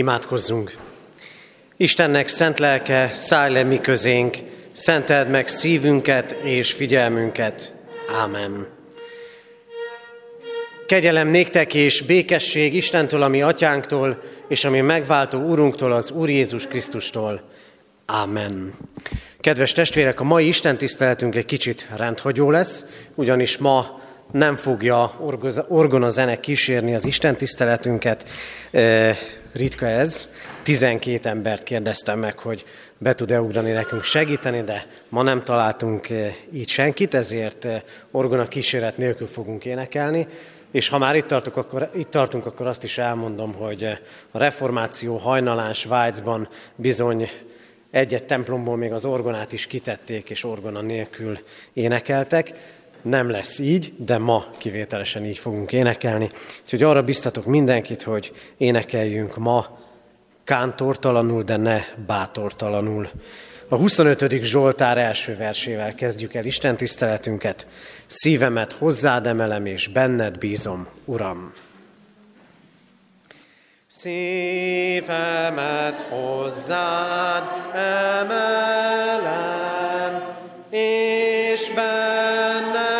[0.00, 0.72] Imádkozzunk!
[1.76, 4.36] Istennek szent lelke, szállj le mi közénk,
[4.72, 7.72] szenteld meg szívünket és figyelmünket.
[8.14, 8.66] Ámen.
[10.86, 17.42] Kegyelem néktek és békesség Istentől, ami atyánktól, és ami megváltó Úrunktól, az Úr Jézus Krisztustól.
[18.06, 18.74] Ámen.
[19.40, 24.00] Kedves testvérek, a mai Isten tiszteletünk egy kicsit rendhagyó lesz, ugyanis ma
[24.32, 25.12] nem fogja
[25.68, 28.28] orgona zene kísérni az Isten tiszteletünket.
[29.52, 30.30] Ritka ez.
[30.62, 32.64] 12 embert kérdeztem meg, hogy
[32.98, 36.08] be tud-e ugrani nekünk segíteni, de ma nem találtunk
[36.52, 37.68] így senkit, ezért
[38.10, 40.26] orgona kíséret nélkül fogunk énekelni.
[40.70, 43.84] És ha már itt, tartunk, akkor, itt tartunk, akkor azt is elmondom, hogy
[44.30, 47.30] a reformáció hajnalán Svájcban bizony
[47.90, 51.38] egyet templomból még az orgonát is kitették, és orgona nélkül
[51.72, 52.52] énekeltek.
[53.02, 56.30] Nem lesz így, de ma kivételesen így fogunk énekelni.
[56.62, 59.78] Úgyhogy arra biztatok mindenkit, hogy énekeljünk ma
[60.44, 63.08] kántortalanul, de ne bátortalanul.
[63.68, 64.42] A 25.
[64.42, 67.66] Zsoltár első versével kezdjük el Isten tiszteletünket.
[68.06, 71.52] Szívemet hozzád emelem, és benned bízom, Uram.
[74.02, 75.18] Szívemet
[75.98, 77.42] hozzád
[78.20, 79.40] emelem,
[80.70, 82.99] és benned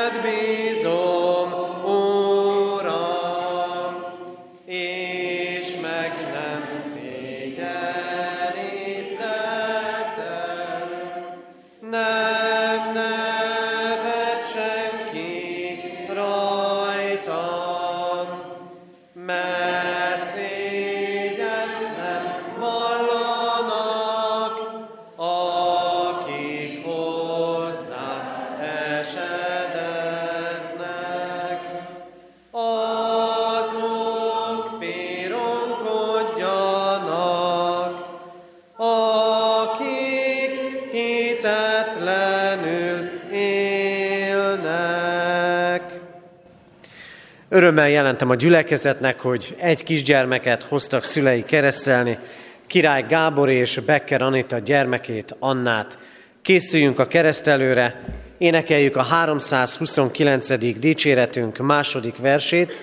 [47.61, 52.19] Örömmel jelentem a gyülekezetnek, hogy egy kisgyermeket hoztak szülei keresztelni,
[52.67, 55.99] Király Gábor és Becker Anita gyermekét, Annát.
[56.43, 58.01] Készüljünk a keresztelőre,
[58.39, 60.79] énekeljük a 329.
[60.79, 62.81] dicséretünk második versét.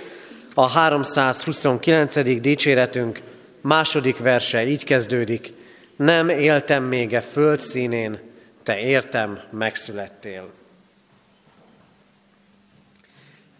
[0.53, 2.39] A 329.
[2.41, 3.19] dicséretünk
[3.61, 5.53] második verse így kezdődik.
[5.95, 8.19] Nem éltem még e föld színén,
[8.63, 10.56] te értem megszülettél.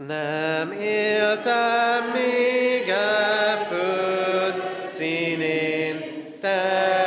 [0.05, 6.03] Nem éltem még e föld színén,
[6.39, 7.06] te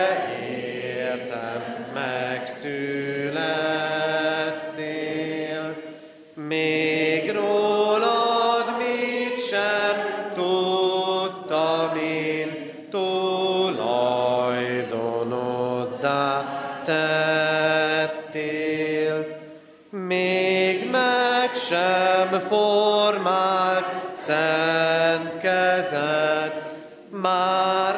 [24.31, 26.63] szent kezed,
[27.11, 27.95] már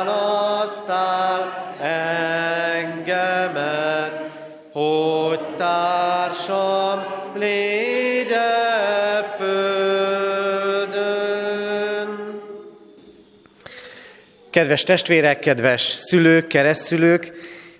[0.00, 0.60] elválasztál
[2.80, 4.22] engemet,
[4.72, 9.62] hogy társam légy e földön.
[14.50, 17.32] Kedves testvérek, kedves szülők, keresztszülők,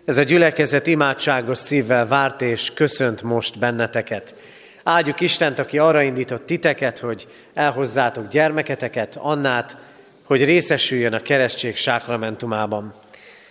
[0.05, 4.35] ez a gyülekezet imádságos szívvel várt és köszönt most benneteket.
[4.85, 9.77] Áldjuk Istent, aki arra indított titeket, hogy elhozzátok gyermeketeket, Annát,
[10.25, 12.95] hogy részesüljön a keresztség sákramentumában.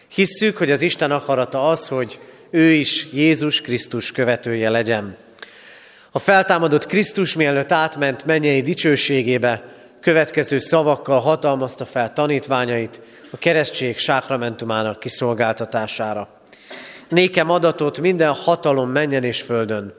[0.08, 2.20] Hisszük, hogy az Isten akarata az, hogy
[2.50, 5.18] ő is Jézus Krisztus követője legyen.
[6.12, 9.64] A feltámadott Krisztus mielőtt átment mennyei dicsőségébe,
[10.02, 16.28] következő szavakkal hatalmazta fel tanítványait a keresztség sákramentumának kiszolgáltatására.
[17.10, 19.94] Nékem adatot minden hatalom menjen és földön.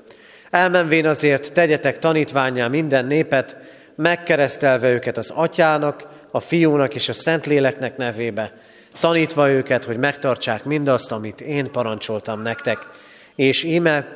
[0.53, 3.57] Elmenvén azért tegyetek tanítványá minden népet,
[3.95, 8.53] megkeresztelve őket az atyának, a fiúnak és a szentléleknek nevébe,
[9.01, 12.89] tanítva őket, hogy megtartsák mindazt, amit én parancsoltam nektek.
[13.35, 14.07] És íme,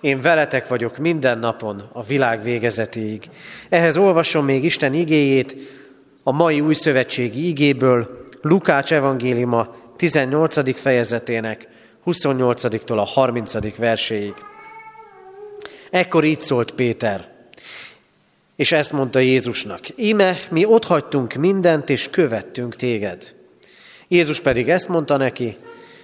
[0.00, 3.30] én veletek vagyok minden napon a világ végezetéig.
[3.68, 5.56] Ehhez olvasom még Isten igéjét,
[6.22, 10.80] a mai új szövetségi igéből, Lukács evangéliuma 18.
[10.80, 11.68] fejezetének
[12.06, 13.76] 28-tól a 30.
[13.76, 14.34] verséig.
[15.92, 17.28] Ekkor így szólt Péter,
[18.56, 23.34] és ezt mondta Jézusnak, íme mi otthagytunk mindent, és követtünk téged.
[24.08, 25.56] Jézus pedig ezt mondta neki,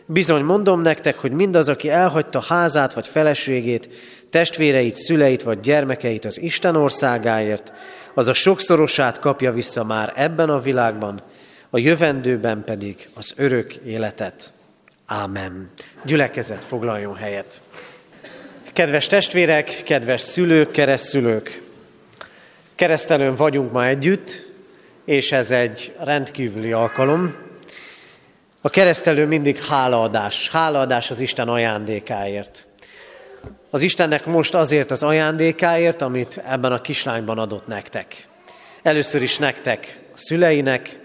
[0.06, 3.88] bizony mondom nektek, hogy mindaz, aki elhagyta házát vagy feleségét,
[4.30, 7.72] testvéreit, szüleit vagy gyermekeit az Isten országáért,
[8.14, 11.22] az a sokszorosát kapja vissza már ebben a világban,
[11.70, 14.52] a jövendőben pedig az örök életet.
[15.06, 15.70] Ámen.
[16.04, 17.60] Gyülekezet foglaljon helyet.
[18.78, 21.62] Kedves testvérek, kedves szülők, keresztszülők,
[22.74, 24.46] keresztelőn vagyunk ma együtt,
[25.04, 27.36] és ez egy rendkívüli alkalom.
[28.60, 32.66] A keresztelő mindig hálaadás, hálaadás az Isten ajándékáért.
[33.70, 38.16] Az Istennek most azért az ajándékáért, amit ebben a kislányban adott nektek.
[38.82, 40.98] Először is nektek, a szüleinek,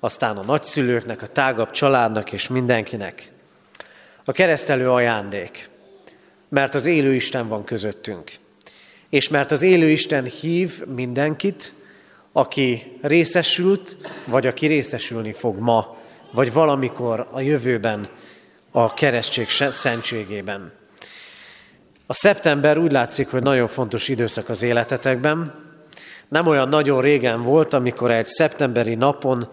[0.00, 3.30] aztán a nagyszülőknek, a tágabb családnak és mindenkinek.
[4.24, 5.69] A keresztelő ajándék,
[6.50, 8.30] mert az élő Isten van közöttünk.
[9.08, 11.74] És mert az élő Isten hív mindenkit,
[12.32, 15.96] aki részesült, vagy aki részesülni fog ma,
[16.32, 18.08] vagy valamikor a jövőben
[18.70, 20.72] a keresztség szentségében.
[22.06, 25.54] A szeptember úgy látszik, hogy nagyon fontos időszak az életetekben.
[26.28, 29.48] Nem olyan nagyon régen volt, amikor egy szeptemberi napon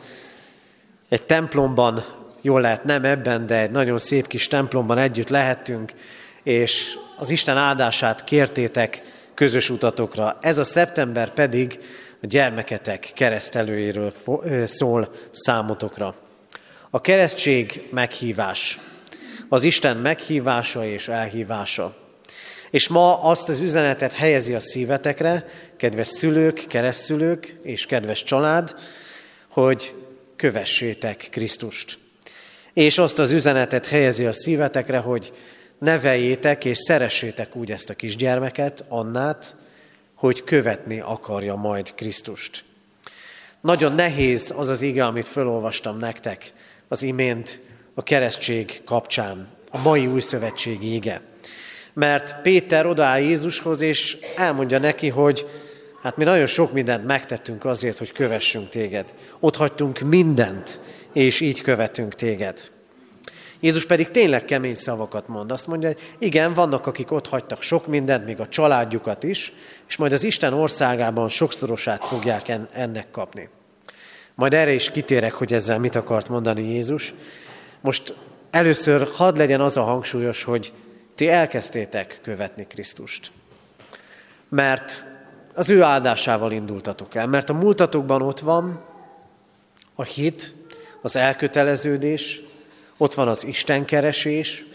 [1.09, 2.03] egy templomban,
[2.41, 5.93] jól lehet nem ebben, de egy nagyon szép kis templomban együtt lehettünk,
[6.47, 9.01] és az Isten áldását kértétek
[9.33, 10.37] közös utatokra.
[10.41, 11.79] Ez a szeptember pedig
[12.21, 14.13] a gyermeketek keresztelőjéről
[14.65, 16.15] szól számotokra.
[16.89, 18.79] A keresztség meghívás,
[19.49, 21.95] az Isten meghívása és elhívása.
[22.69, 25.45] És ma azt az üzenetet helyezi a szívetekre,
[25.77, 28.75] kedves szülők, keresztülők és kedves család,
[29.47, 29.95] hogy
[30.35, 31.97] kövessétek Krisztust.
[32.73, 35.33] És azt az üzenetet helyezi a szívetekre, hogy
[35.79, 39.55] neveljétek és szeressétek úgy ezt a kisgyermeket, Annát,
[40.15, 42.63] hogy követni akarja majd Krisztust.
[43.61, 46.51] Nagyon nehéz az az ige, amit felolvastam nektek
[46.87, 47.59] az imént
[47.93, 51.21] a keresztség kapcsán, a mai új szövetségi ige.
[51.93, 55.47] Mert Péter odaáll Jézushoz, és elmondja neki, hogy
[56.01, 59.13] hát mi nagyon sok mindent megtettünk azért, hogy kövessünk téged.
[59.39, 60.79] Ott hagytunk mindent,
[61.13, 62.71] és így követünk téged.
[63.59, 65.51] Jézus pedig tényleg kemény szavakat mond.
[65.51, 69.53] Azt mondja, hogy igen, vannak, akik ott hagytak sok mindent, még a családjukat is,
[69.87, 73.49] és majd az Isten országában sokszorosát fogják ennek kapni.
[74.35, 77.13] Majd erre is kitérek, hogy ezzel mit akart mondani Jézus.
[77.81, 78.13] Most
[78.51, 80.73] először hadd legyen az a hangsúlyos, hogy
[81.15, 83.31] ti elkezdtétek követni Krisztust.
[84.49, 85.05] Mert
[85.53, 88.83] az ő áldásával indultatok el, mert a múltatokban ott van
[89.95, 90.53] a hit,
[91.01, 92.41] az elköteleződés,
[92.97, 94.65] ott van az Istenkeresés,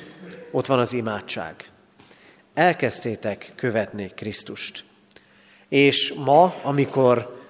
[0.50, 1.54] ott van az imádság.
[2.54, 4.84] Elkezdtétek követni Krisztust.
[5.68, 7.40] És ma, amikor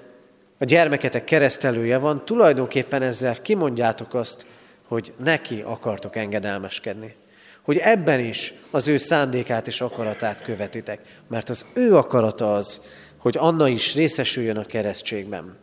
[0.59, 4.47] a gyermeketek keresztelője van, tulajdonképpen ezzel kimondjátok azt,
[4.89, 7.15] hogy neki akartok engedelmeskedni.
[7.63, 11.01] Hogy ebben is az ő szándékát és akaratát követitek.
[11.29, 12.81] Mert az ő akarata az,
[13.19, 15.57] hogy Anna is részesüljön a keresztségben.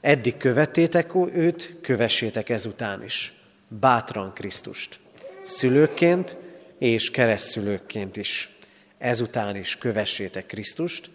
[0.00, 3.39] Eddig követtétek őt, kövessétek ezután is
[3.78, 5.00] bátran Krisztust.
[5.42, 6.36] Szülőként
[6.78, 8.56] és keresztszülőként is.
[8.98, 11.10] Ezután is kövessétek Krisztust,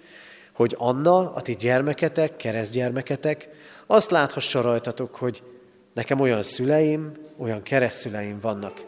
[0.54, 3.50] hogy Anna, a ti gyermeketek, keresztgyermeketek,
[3.86, 5.44] azt láthassa rajtatok, hogy
[5.94, 8.86] nekem olyan szüleim, olyan keresztszüleim vannak,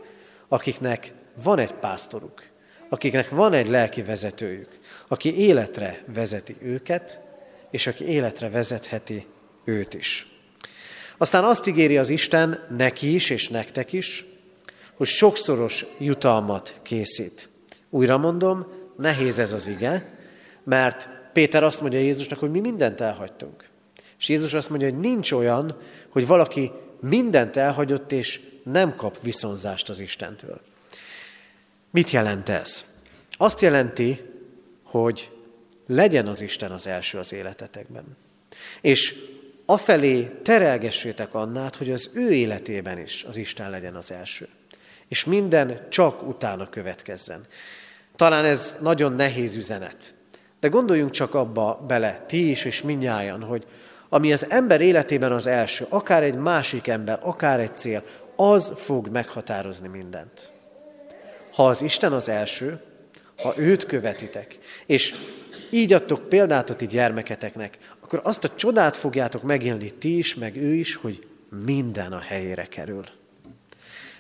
[0.48, 2.44] akiknek van egy pásztoruk,
[2.90, 7.22] akiknek van egy lelki vezetőjük, aki életre vezeti őket,
[7.72, 9.26] és aki életre vezetheti
[9.64, 10.37] őt is.
[11.18, 14.26] Aztán azt ígéri az Isten neki is és nektek is,
[14.94, 17.50] hogy sokszoros jutalmat készít.
[17.90, 20.18] Újra mondom, nehéz ez az ige,
[20.64, 23.70] mert Péter azt mondja Jézusnak, hogy mi mindent elhagytunk.
[24.20, 25.78] És Jézus azt mondja, hogy nincs olyan,
[26.10, 30.62] hogy valaki mindent elhagyott, és nem kap viszonzást az Istentől.
[31.92, 32.86] Mit jelent ez?
[33.32, 34.22] Azt jelenti,
[34.84, 35.32] hogy
[35.88, 38.18] legyen az Isten az első az életetekben.
[38.82, 39.16] És
[39.70, 44.48] afelé terelgessétek Annát, hogy az ő életében is az Isten legyen az első.
[45.08, 47.46] És minden csak utána következzen.
[48.16, 50.14] Talán ez nagyon nehéz üzenet.
[50.60, 53.66] De gondoljunk csak abba bele, ti is és minnyájan, hogy
[54.10, 58.04] ami az ember életében az első, akár egy másik ember, akár egy cél,
[58.36, 60.52] az fog meghatározni mindent.
[61.54, 62.82] Ha az Isten az első,
[63.42, 65.16] ha őt követitek, és
[65.70, 70.56] így adtok példát a ti gyermeketeknek, akkor azt a csodát fogjátok megélni ti is, meg
[70.56, 71.28] ő is, hogy
[71.66, 73.04] minden a helyére kerül.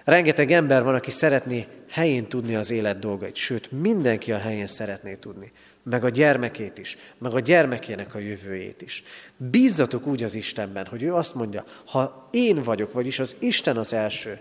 [0.03, 5.15] Rengeteg ember van, aki szeretné helyén tudni az élet dolgait, sőt, mindenki a helyén szeretné
[5.15, 5.51] tudni,
[5.83, 9.03] meg a gyermekét is, meg a gyermekének a jövőjét is.
[9.37, 13.93] Bízzatok úgy az Istenben, hogy ő azt mondja, ha én vagyok, vagyis az Isten az
[13.93, 14.39] első,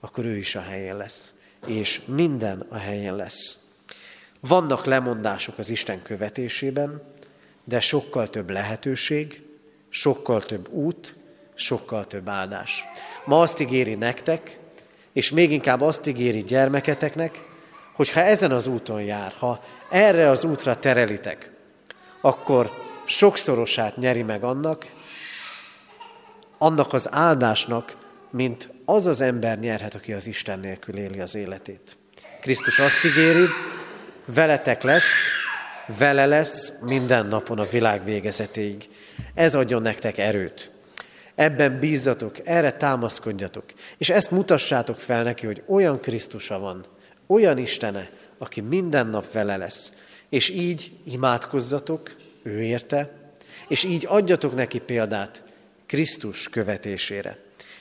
[0.00, 1.34] akkor ő is a helyén lesz,
[1.66, 3.58] és minden a helyén lesz.
[4.40, 7.14] Vannak lemondások az Isten követésében,
[7.68, 9.42] de sokkal több lehetőség,
[9.88, 11.14] sokkal több út,
[11.54, 12.84] sokkal több áldás.
[13.24, 14.58] Ma azt ígéri nektek,
[15.12, 17.42] és még inkább azt ígéri gyermeketeknek,
[17.92, 21.50] hogy ha ezen az úton jár, ha erre az útra terelitek,
[22.20, 22.70] akkor
[23.06, 24.86] sokszorosát nyeri meg annak,
[26.58, 27.96] annak az áldásnak,
[28.30, 31.96] mint az az ember nyerhet, aki az Isten nélkül éli az életét.
[32.40, 33.46] Krisztus azt ígéri,
[34.24, 35.30] veletek lesz,
[35.98, 38.88] vele lesz minden napon a világ végezetéig.
[39.34, 40.70] Ez adjon nektek erőt.
[41.34, 43.64] Ebben bízzatok, erre támaszkodjatok,
[43.98, 46.84] és ezt mutassátok fel neki, hogy olyan Krisztusa van,
[47.26, 49.92] olyan Istene, aki minden nap vele lesz.
[50.28, 53.12] És így imádkozzatok ő érte,
[53.68, 55.42] és így adjatok neki példát
[55.86, 57.38] Krisztus követésére.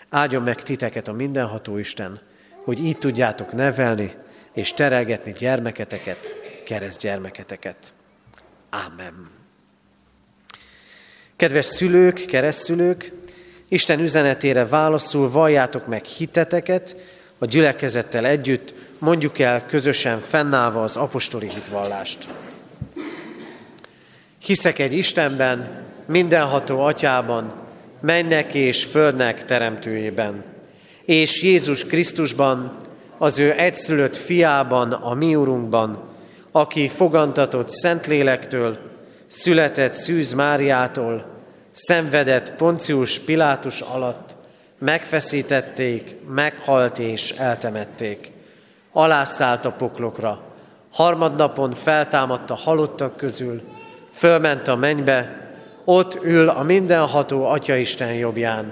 [0.10, 2.20] Áldjon meg titeket a mindenható Isten,
[2.64, 4.16] hogy így tudjátok nevelni
[4.54, 6.36] és terelgetni gyermeketeket,
[6.66, 7.95] kereszt gyermeketeket.
[8.70, 9.30] Ámen.
[11.36, 13.12] Kedves szülők, keresztszülők,
[13.68, 16.96] Isten üzenetére válaszul valljátok meg hiteteket,
[17.38, 22.28] a gyülekezettel együtt mondjuk el közösen fennállva az apostoli hitvallást.
[24.38, 27.54] Hiszek egy Istenben, mindenható atyában,
[28.02, 30.44] mennek és földnek teremtőjében,
[31.06, 32.78] és Jézus Krisztusban,
[33.18, 36.15] az ő egyszülött fiában, a mi Urunkban,
[36.56, 38.78] aki fogantatott Szentlélektől,
[39.28, 41.26] született Szűz Máriától,
[41.72, 44.38] szenvedett Poncius Pilátus alatt,
[44.80, 48.32] megfeszítették, meghalt és eltemették.
[48.92, 50.42] Alászállt a poklokra,
[50.92, 53.62] harmadnapon feltámadt a halottak közül,
[54.12, 55.50] fölment a mennybe,
[55.86, 58.72] ott ül a mindenható Atyaisten jobbján.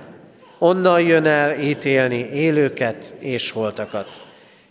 [0.58, 4.22] Onnan jön el ítélni élőket és holtakat.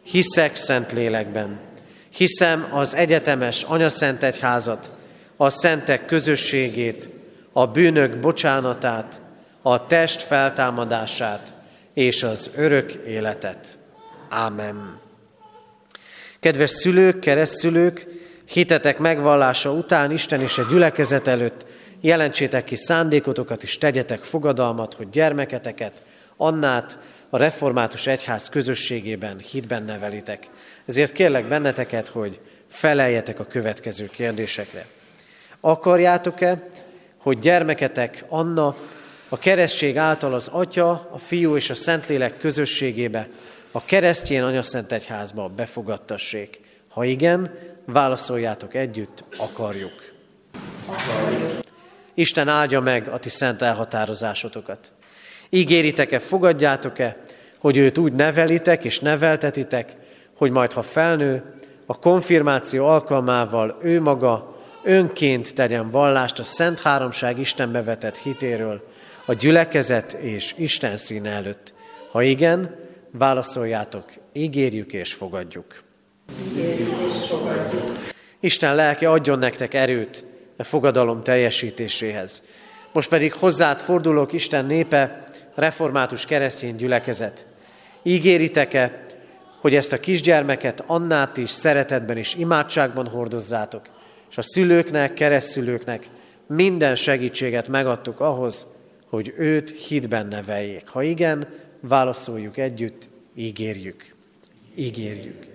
[0.03, 1.71] Hiszek szent lélekben.
[2.13, 4.91] Hiszem az egyetemes anyaszent egyházat,
[5.37, 7.09] a szentek közösségét,
[7.53, 9.21] a bűnök bocsánatát,
[9.63, 11.55] a test feltámadását
[11.95, 13.79] és az örök életet.
[14.29, 15.01] Ámen.
[16.41, 18.07] Kedves szülők, keresztszülők,
[18.45, 21.67] hitetek megvallása után Isten és a gyülekezet előtt
[22.01, 26.03] jelentsétek ki szándékotokat és tegyetek fogadalmat, hogy gyermeketeket,
[26.37, 26.99] Annát
[27.31, 30.49] a református egyház közösségében, hitben nevelitek.
[30.87, 34.87] Ezért kérlek benneteket, hogy feleljetek a következő kérdésekre.
[35.61, 36.69] Akarjátok-e,
[37.17, 38.77] hogy gyermeketek Anna
[39.29, 43.29] a keresztség által az Atya, a Fiú és a Szentlélek közösségébe,
[43.71, 46.61] a keresztjén Anyaszent Egyházba befogadtassék?
[46.89, 50.13] Ha igen, válaszoljátok együtt, akarjuk.
[50.87, 51.61] akarjuk.
[52.15, 54.93] Isten áldja meg a ti szent elhatározásotokat.
[55.49, 57.17] Ígéritek-e, fogadjátok-e,
[57.59, 59.97] hogy őt úgy nevelitek és neveltetitek,
[60.43, 61.43] hogy majd ha felnő,
[61.87, 68.83] a konfirmáció alkalmával ő maga önként tegyen vallást a Szent Háromság Istenbe vetett hitéről,
[69.27, 71.75] a gyülekezet és Isten színe előtt.
[72.11, 72.77] Ha igen,
[73.11, 75.83] válaszoljátok, ígérjük és fogadjuk.
[76.49, 77.97] Ígérjük és fogadjuk.
[78.41, 80.25] Isten lelke adjon nektek erőt
[80.57, 82.43] a fogadalom teljesítéséhez.
[82.93, 87.47] Most pedig hozzád fordulok, Isten népe, református keresztény gyülekezet.
[88.03, 89.02] Ígéritek-e,
[89.63, 93.83] hogy ezt a kisgyermeket Annát is szeretetben és imádságban hordozzátok,
[94.31, 96.09] és a szülőknek, keresztszülőknek
[96.47, 98.67] minden segítséget megadtuk ahhoz,
[99.09, 100.89] hogy őt hitben neveljék.
[100.89, 101.49] Ha igen,
[101.81, 104.15] válaszoljuk együtt, ígérjük.
[104.75, 105.47] Ígérjük.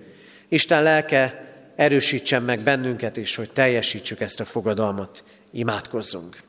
[0.47, 5.23] Isten lelke erősítsen meg bennünket is, hogy teljesítsük ezt a fogadalmat.
[5.51, 6.39] Imádkozzunk.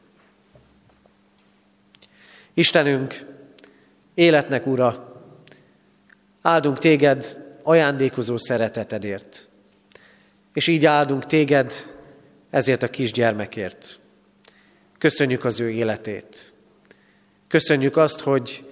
[2.55, 3.15] Istenünk,
[4.15, 5.23] életnek Ura,
[6.43, 9.49] áldunk téged ajándékozó szeretetedért,
[10.53, 11.73] és így áldunk téged
[12.51, 13.99] ezért a kisgyermekért.
[14.99, 16.53] Köszönjük az ő életét.
[17.49, 18.65] Köszönjük azt, hogy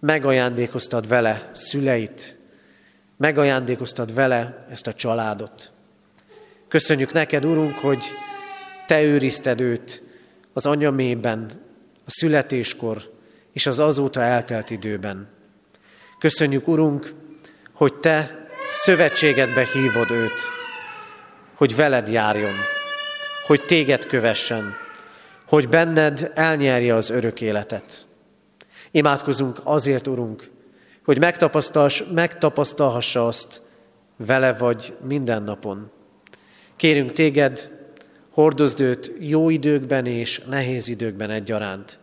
[0.00, 2.36] megajándékoztad vele szüleit,
[3.16, 5.72] megajándékoztad vele ezt a családot.
[6.68, 8.04] Köszönjük neked, Urunk, hogy
[8.86, 10.02] Te őrizted őt
[10.52, 11.50] az anyamében,
[12.04, 13.12] a születéskor
[13.52, 15.28] és az azóta eltelt időben.
[16.18, 17.24] Köszönjük, Urunk,
[17.76, 20.40] hogy Te szövetségedbe hívod őt,
[21.54, 22.52] hogy veled járjon,
[23.46, 24.76] hogy téged kövessen,
[25.48, 28.06] hogy benned elnyerje az örök életet.
[28.90, 30.50] Imádkozunk azért, Urunk,
[31.04, 31.20] hogy
[32.12, 33.62] megtapasztalhassa azt,
[34.16, 35.90] vele vagy minden napon.
[36.76, 37.70] Kérünk téged,
[38.30, 41.98] hordozd őt jó időkben és nehéz időkben egyaránt.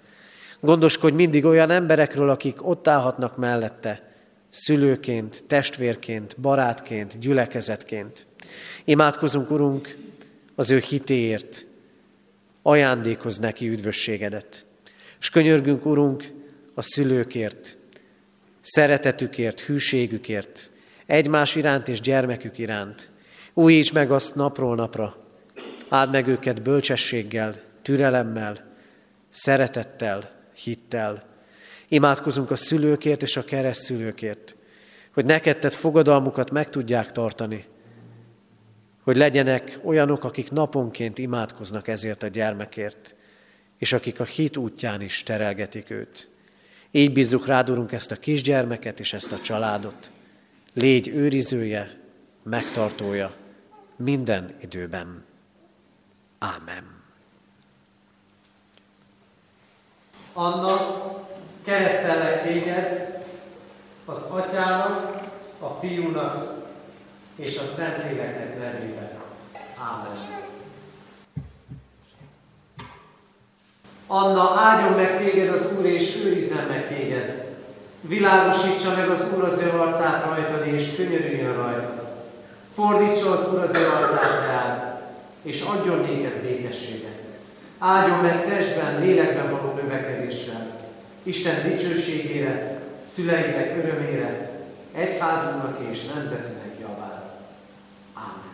[0.60, 4.12] Gondoskodj mindig olyan emberekről, akik ott állhatnak mellette,
[4.53, 8.27] szülőként, testvérként, barátként, gyülekezetként.
[8.86, 9.98] Imádkozunk, Urunk,
[10.55, 11.65] az ő hitéért,
[12.62, 14.65] ajándékoz neki üdvösségedet.
[15.19, 16.24] És könyörgünk, Urunk,
[16.74, 17.77] a szülőkért,
[18.62, 20.69] szeretetükért, hűségükért,
[21.05, 23.12] egymás iránt és gyermekük iránt.
[23.53, 25.17] Újíts meg azt napról napra.
[25.89, 28.74] Áld meg őket bölcsességgel, türelemmel,
[29.29, 31.33] szeretettel, hittel.
[31.94, 34.56] Imádkozunk a szülőkért és a keresztülőkért,
[35.14, 37.66] hogy neked tett fogadalmukat meg tudják tartani,
[39.04, 43.16] hogy legyenek olyanok, akik naponként imádkoznak ezért a gyermekért,
[43.78, 46.30] és akik a hit útján is terelgetik őt.
[46.92, 50.12] Így bízzuk rád, Urunk, ezt a kisgyermeket és ezt a családot.
[50.74, 52.00] Légy őrizője,
[52.44, 53.36] megtartója
[53.96, 55.24] minden időben.
[56.40, 57.02] Ámen.
[60.34, 61.32] Anna,
[61.63, 63.17] keresztellek téged
[64.05, 65.22] az atyának,
[65.60, 66.53] a fiúnak
[67.36, 69.10] és a Szentléleknek nevében.
[69.77, 70.41] Ámen.
[74.08, 77.55] Anna, áldjon meg téged az Úr, és őrizzen meg téged.
[78.01, 82.08] Világosítsa meg az Úr az ő arcát rajtad, és könyörüljön rajtad.
[82.75, 85.01] Fordítsa az Úr az ő arcát rád,
[85.41, 87.22] és adjon néked békességet.
[87.77, 90.73] Áldjon meg testben, lélekben való növekedéssel,
[91.24, 94.51] Isten dicsőségére, szüleinek örömére,
[94.96, 97.39] egyházunknak és nemzetünknek javára.
[98.13, 98.53] Ámen.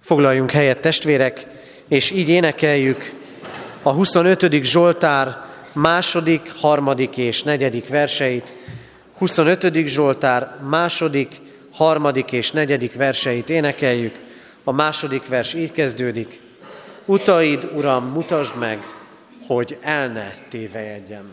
[0.00, 1.46] Foglaljunk helyet, testvérek,
[1.88, 3.12] és így énekeljük
[3.82, 4.62] a 25.
[4.62, 8.52] Zsoltár második, harmadik és negyedik verseit.
[9.18, 9.86] 25.
[9.86, 11.34] Zsoltár második,
[11.72, 14.18] harmadik és negyedik verseit énekeljük.
[14.64, 16.40] A második vers így kezdődik.
[17.10, 18.82] Utaid, Uram, mutasd meg,
[19.46, 21.32] hogy el ne tévejedjem.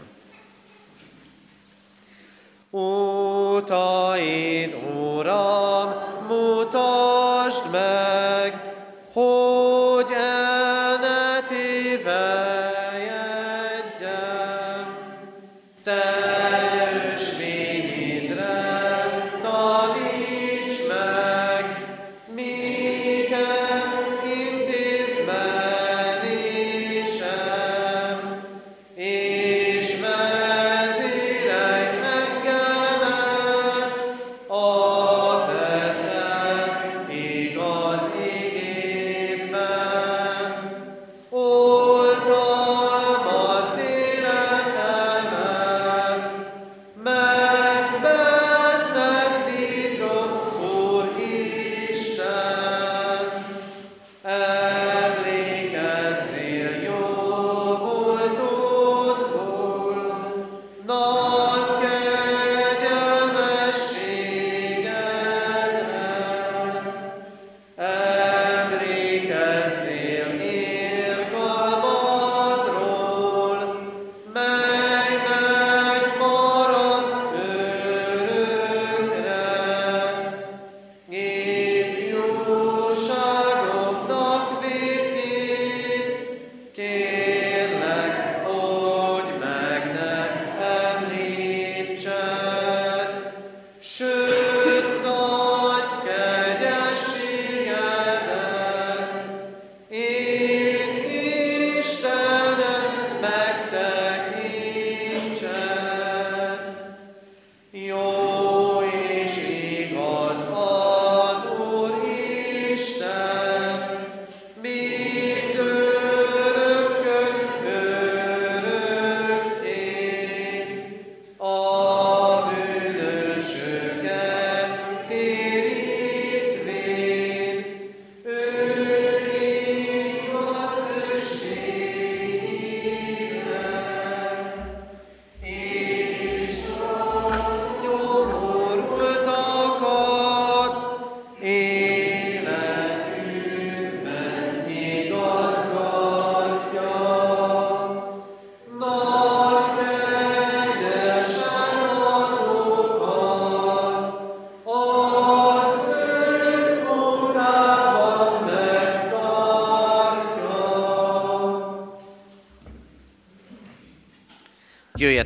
[2.70, 5.94] Utaid, Uram,
[6.28, 8.74] mutasd meg,
[9.13, 10.47] hogy el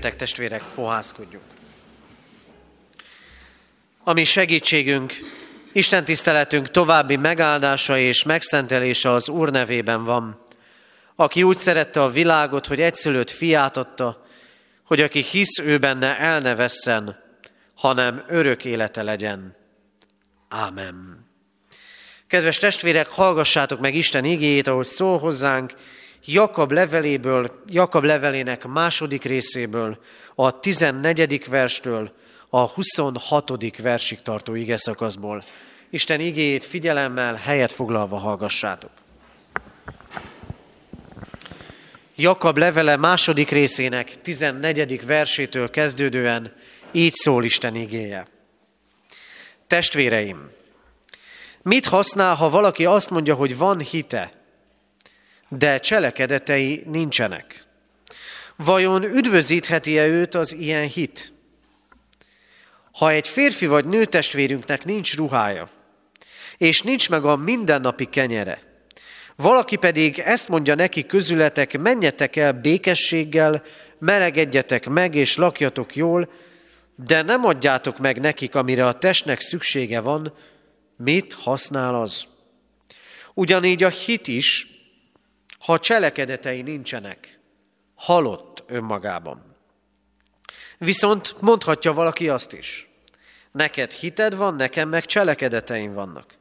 [0.01, 1.45] Jöjjetek, testvérek, fohászkodjunk.
[4.03, 5.13] Ami segítségünk,
[5.71, 10.43] Isten tiszteletünk további megáldása és megszentelése az Úr nevében van,
[11.15, 14.25] aki úgy szerette a világot, hogy egyszülött fiát adta,
[14.83, 17.23] hogy aki hisz ő benne el ne vesszen,
[17.75, 19.55] hanem örök élete legyen.
[20.49, 21.25] Ámen.
[22.27, 25.73] Kedves testvérek, hallgassátok meg Isten igéjét, ahogy szól hozzánk,
[26.25, 29.99] Jakab leveléből, Jakab levelének második részéből,
[30.35, 31.49] a 14.
[31.49, 32.11] verstől
[32.49, 33.77] a 26.
[33.77, 35.43] versig tartó ige szakaszból.
[35.89, 38.91] Isten igéjét figyelemmel, helyet foglalva hallgassátok.
[42.15, 45.05] Jakab levele második részének 14.
[45.05, 46.53] versétől kezdődően
[46.91, 48.25] így szól Isten igéje.
[49.67, 50.49] Testvéreim,
[51.61, 54.40] mit használ, ha valaki azt mondja, hogy van hite,
[55.57, 57.63] de cselekedetei nincsenek?
[58.55, 61.33] Vajon üdvözítheti-e őt az ilyen hit?
[62.91, 65.69] Ha egy férfi vagy nőtestvérünknek nincs ruhája,
[66.57, 68.61] és nincs meg a mindennapi kenyere,
[69.35, 73.63] valaki pedig ezt mondja neki közületek, menjetek el békességgel,
[73.99, 76.31] melegedjetek meg és lakjatok jól,
[76.95, 80.33] de nem adjátok meg nekik, amire a testnek szüksége van,
[80.97, 82.25] mit használ az?
[83.33, 84.67] Ugyanígy a hit is,
[85.61, 87.39] ha cselekedetei nincsenek,
[87.95, 89.55] halott önmagában.
[90.77, 92.89] Viszont mondhatja valaki azt is,
[93.51, 96.37] neked hited van, nekem meg cselekedeteim vannak.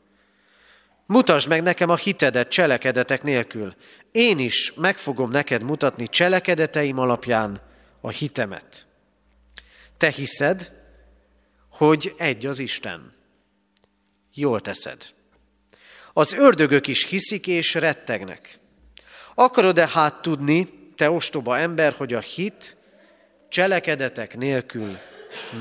[1.07, 3.75] Mutasd meg nekem a hitedet cselekedetek nélkül.
[4.11, 7.61] Én is meg fogom neked mutatni cselekedeteim alapján
[8.01, 8.87] a hitemet.
[9.97, 10.73] Te hiszed,
[11.71, 13.15] hogy egy az Isten.
[14.35, 15.15] Jól teszed.
[16.13, 18.60] Az ördögök is hiszik és rettegnek.
[19.35, 22.77] Akarod-e hát tudni, te ostoba ember, hogy a hit
[23.49, 24.99] cselekedetek nélkül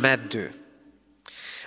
[0.01, 0.53] meddő?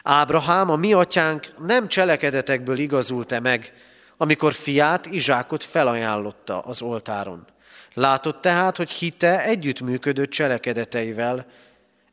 [0.02, 3.72] Ábrahám, a mi atyánk nem cselekedetekből igazult-e meg,
[4.16, 7.46] amikor fiát, Izsákot felajánlotta az oltáron.
[7.94, 11.46] Látott tehát, hogy hite együttműködött cselekedeteivel,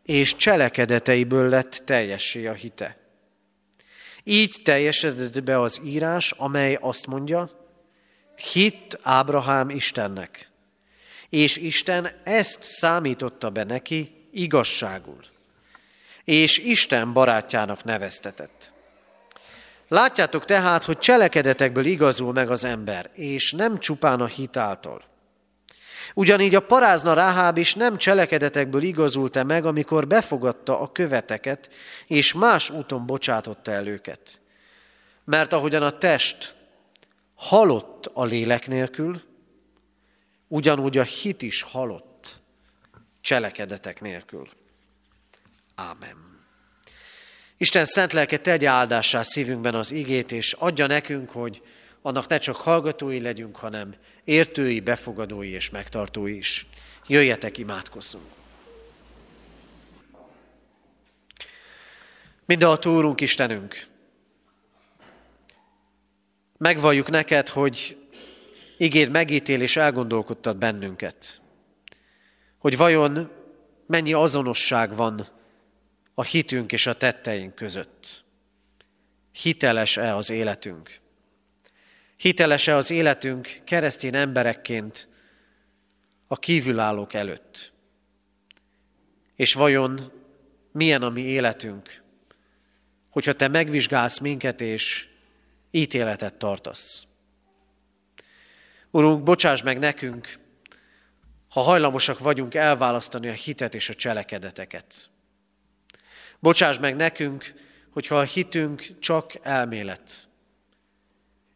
[0.04, 2.98] és cselekedeteiből lett teljessé a hite.
[4.24, 7.59] Így teljesedett be az írás, amely azt mondja,
[8.40, 10.50] hit Ábrahám Istennek,
[11.30, 15.20] és Isten ezt számította be neki igazságul
[16.30, 18.72] és Isten barátjának neveztetett.
[19.88, 25.04] Látjátok tehát, hogy cselekedetekből igazul meg az ember, és nem csupán a hitáltal.
[26.14, 31.70] Ugyanígy a parázna Ráháb is nem cselekedetekből igazult-e meg, amikor befogadta a követeket,
[32.08, 34.42] és más úton bocsátotta el őket.
[35.26, 36.56] Mert ahogyan a test
[37.40, 39.22] halott a lélek nélkül,
[40.48, 42.40] ugyanúgy a hit is halott
[43.22, 44.48] cselekedetek nélkül.
[45.76, 46.16] Ámen.
[47.58, 51.62] Isten szent lelke tegye áldássá szívünkben az igét, és adja nekünk, hogy
[52.02, 56.66] annak ne csak hallgatói legyünk, hanem értői, befogadói és megtartói is.
[57.08, 58.26] Jöjjetek, imádkozzunk!
[62.46, 63.88] a Úrunk Istenünk,
[66.60, 67.98] megvalljuk neked, hogy
[68.78, 71.42] igéd megítél és elgondolkodtad bennünket,
[72.58, 73.32] hogy vajon
[73.88, 75.28] mennyi azonosság van
[76.14, 78.24] a hitünk és a tetteink között.
[79.32, 81.00] Hiteles-e az életünk?
[82.18, 85.08] Hiteles-e az életünk keresztény emberekként
[86.28, 87.74] a kívülállók előtt?
[89.36, 90.00] És vajon
[90.72, 92.04] milyen a mi életünk,
[93.10, 95.09] hogyha te megvizsgálsz minket és
[95.72, 97.06] ítéletet tartasz?
[98.92, 100.40] Urunk, bocsáss meg nekünk,
[101.50, 105.10] ha hajlamosak vagyunk elválasztani a hitet és a cselekedeteket.
[106.40, 107.54] Bocsáss meg nekünk,
[107.90, 110.28] hogyha a hitünk csak elmélet,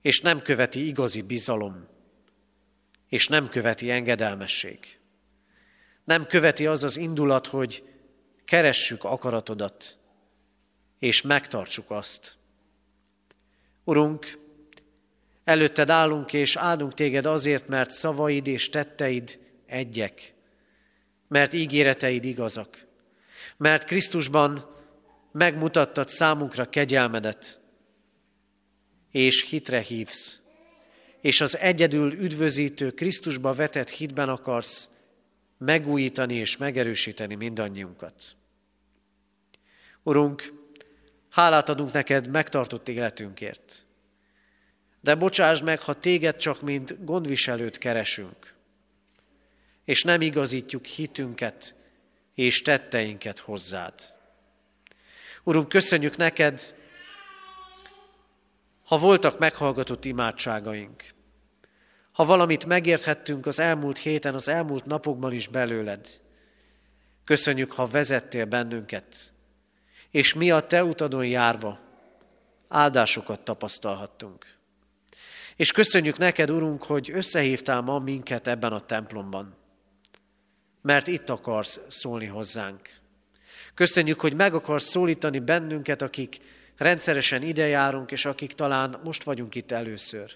[0.02, 1.88] és nem követi igazi bizalom,
[3.10, 5.00] és nem követi engedelmesség.
[6.04, 7.84] Nem követi az az indulat, hogy
[8.46, 9.98] keressük akaratodat,
[11.00, 12.38] és megtartsuk azt.
[13.84, 14.40] Urunk,
[15.44, 20.34] előtted állunk és áldunk téged azért, mert szavaid és tetteid egyek,
[21.28, 22.86] mert ígéreteid igazak,
[23.58, 24.72] mert Krisztusban
[25.32, 27.62] megmutattad számunkra kegyelmedet,
[29.12, 30.40] és hitre hívsz,
[31.22, 34.90] és az egyedül üdvözítő Krisztusba vetett hitben akarsz
[35.58, 38.36] megújítani és megerősíteni mindannyiunkat.
[40.04, 40.63] Urunk,
[41.34, 43.86] hálát adunk neked megtartott életünkért,
[45.02, 48.54] de bocsáss meg, ha téged csak mint gondviselőt keresünk,
[49.86, 51.76] és nem igazítjuk hitünket
[52.36, 53.94] és tetteinket hozzád.
[55.44, 56.76] Urunk, köszönjük neked,
[58.86, 61.04] ha voltak meghallgatott imádságaink,
[62.12, 66.22] ha valamit megérthettünk az elmúlt héten, az elmúlt napokban is belőled.
[67.24, 69.34] Köszönjük, ha vezettél bennünket,
[70.14, 71.80] és mi a Te utadon járva
[72.68, 74.46] áldásokat tapasztalhattunk.
[75.56, 79.56] És köszönjük neked, Urunk, hogy összehívtál ma minket ebben a templomban,
[80.82, 82.90] mert itt akarsz szólni hozzánk.
[83.74, 86.40] Köszönjük, hogy meg akarsz szólítani bennünket, akik
[86.78, 90.32] rendszeresen idejárunk, és akik talán most vagyunk itt először.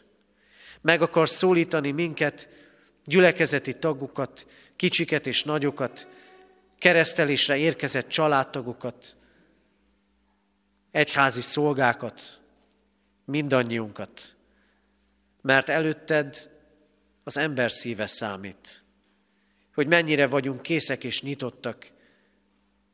[0.81, 2.49] Meg akarsz szólítani minket,
[3.05, 6.07] gyülekezeti tagokat, kicsiket és nagyokat,
[6.77, 9.17] keresztelésre érkezett családtagokat,
[10.97, 12.39] egyházi szolgákat,
[13.25, 14.35] mindannyiunkat.
[15.41, 16.51] Mert előtted
[17.23, 18.83] az ember szíve számít,
[19.73, 21.91] hogy mennyire vagyunk készek és nyitottak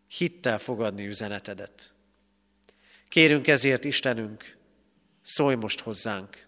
[0.08, 1.94] hittel fogadni üzenetedet.
[3.08, 4.58] Kérünk ezért, Istenünk,
[5.22, 6.48] szólj most hozzánk,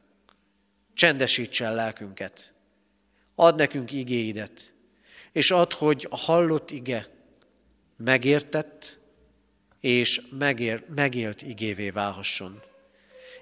[0.93, 2.53] csendesíts el lelkünket,
[3.35, 4.73] add nekünk igéidet,
[5.31, 7.07] és add, hogy a hallott ige
[7.97, 9.03] megértett
[9.85, 12.61] és megér, megélt igévé válhasson.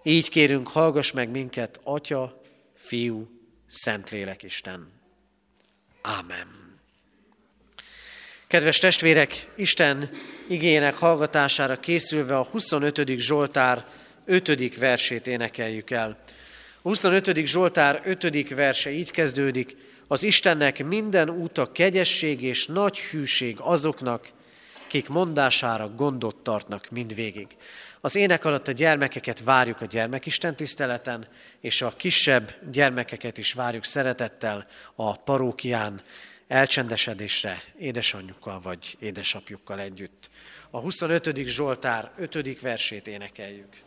[0.03, 2.41] Így kérünk, hallgass meg minket, Atya,
[2.75, 3.29] Fiú,
[3.67, 4.91] Szentlélek Isten.
[6.01, 6.47] Ámen.
[8.47, 10.09] Kedves testvérek, Isten
[10.47, 13.17] igének hallgatására készülve a 25.
[13.17, 13.85] Zsoltár
[14.25, 14.77] 5.
[14.77, 16.21] versét énekeljük el.
[16.81, 17.45] A 25.
[17.45, 18.49] Zsoltár 5.
[18.49, 19.75] verse így kezdődik,
[20.07, 24.31] az Istennek minden úta kegyesség és nagy hűség azoknak,
[24.93, 27.47] kik mondására gondot tartnak mindvégig.
[28.01, 31.27] Az ének alatt a gyermekeket várjuk a gyermekisten tiszteleten,
[31.59, 36.01] és a kisebb gyermekeket is várjuk szeretettel a parókián
[36.47, 40.29] elcsendesedésre édesanyjukkal vagy édesapjukkal együtt.
[40.69, 41.35] A 25.
[41.45, 42.61] Zsoltár 5.
[42.61, 43.81] versét énekeljük.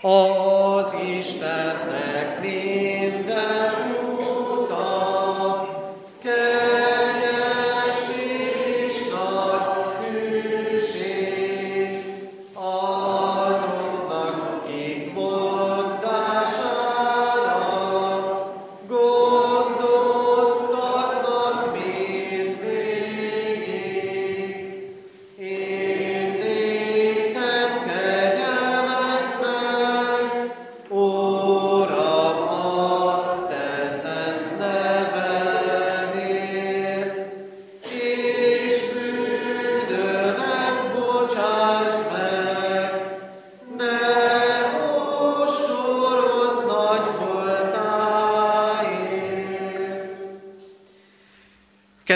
[0.00, 4.11] Az Istennek minden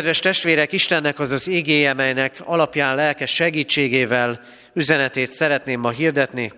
[0.07, 4.40] Kedves testvérek, Istennek az az igéje, melynek alapján lelkes segítségével
[4.73, 6.53] üzenetét szeretném ma hirdetni,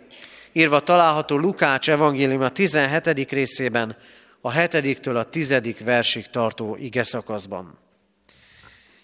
[0.53, 3.31] írva található Lukács evangélium a 17.
[3.31, 3.97] részében,
[4.41, 5.55] a 7-től a 10.
[5.85, 7.79] versig tartó ige szakaszban.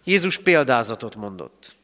[0.04, 1.74] Jézus példázatot mondott.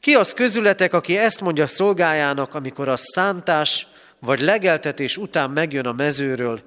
[0.00, 3.86] Ki az közületek, aki ezt mondja szolgájának, amikor a szántás
[4.18, 6.60] vagy legeltetés után megjön a mezőről,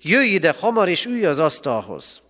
[0.00, 2.22] jöjj ide hamar és ülj az asztalhoz.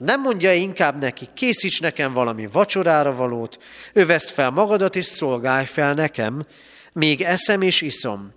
[0.00, 3.58] Nem mondja inkább neki, készíts nekem valami vacsorára valót,
[3.92, 6.46] öveszt fel magadat és szolgálj fel nekem,
[6.92, 8.32] még eszem és iszom.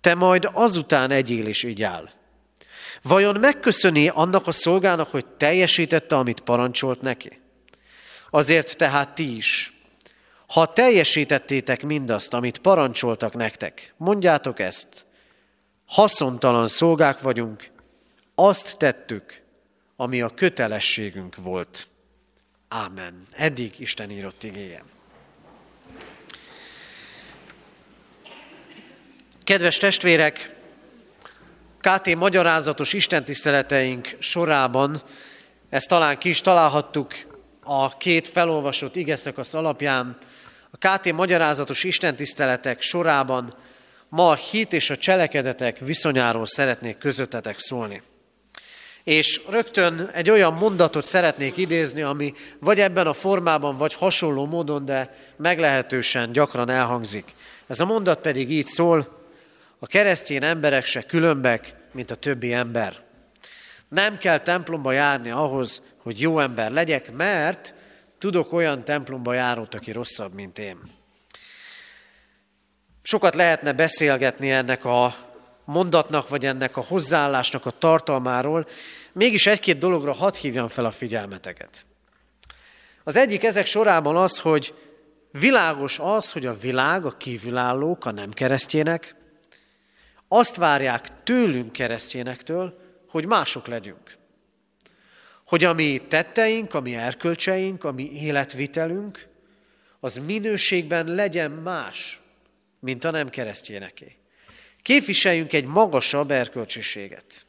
[0.00, 2.12] Te majd azután egyél és igyál.
[3.02, 7.40] Vajon megköszöni annak a szolgának, hogy teljesítette, amit parancsolt neki?
[8.30, 9.72] Azért tehát ti is,
[10.46, 15.06] ha teljesítettétek mindazt, amit parancsoltak nektek, mondjátok ezt,
[15.86, 17.70] haszontalan szolgák vagyunk,
[18.34, 19.46] azt tettük,
[20.00, 21.88] ami a kötelességünk volt.
[22.68, 23.26] Ámen.
[23.30, 24.82] Eddig Isten írott igéje.
[29.42, 30.54] Kedves testvérek,
[31.80, 35.02] KT magyarázatos istentiszteleteink sorában,
[35.68, 37.14] ezt talán ki is találhattuk
[37.62, 40.16] a két felolvasott igeszakasz alapján,
[40.70, 43.54] a KT magyarázatos istentiszteletek sorában
[44.08, 48.02] ma a hit és a cselekedetek viszonyáról szeretnék közöttetek szólni.
[49.08, 54.84] És rögtön egy olyan mondatot szeretnék idézni, ami vagy ebben a formában, vagy hasonló módon,
[54.84, 57.34] de meglehetősen gyakran elhangzik.
[57.66, 59.24] Ez a mondat pedig így szól,
[59.78, 62.96] a keresztény emberek se különbek, mint a többi ember.
[63.88, 67.74] Nem kell templomba járni ahhoz, hogy jó ember legyek, mert
[68.18, 70.78] tudok olyan templomba járót, aki rosszabb, mint én.
[73.02, 75.14] Sokat lehetne beszélgetni ennek a
[75.68, 78.68] mondatnak, vagy ennek a hozzáállásnak a tartalmáról,
[79.12, 81.86] mégis egy-két dologra hadd hívjam fel a figyelmeteket.
[83.04, 84.74] Az egyik ezek sorában az, hogy
[85.30, 89.14] világos az, hogy a világ, a kívülállók, a nem keresztjének,
[90.28, 92.78] azt várják tőlünk keresztjénektől,
[93.08, 94.16] hogy mások legyünk.
[95.46, 99.26] Hogy a mi tetteink, a mi erkölcseink, a mi életvitelünk,
[100.00, 102.20] az minőségben legyen más,
[102.80, 104.17] mint a nem keresztjéneké.
[104.88, 107.46] Képviseljünk egy magasabb erkölcsiséget.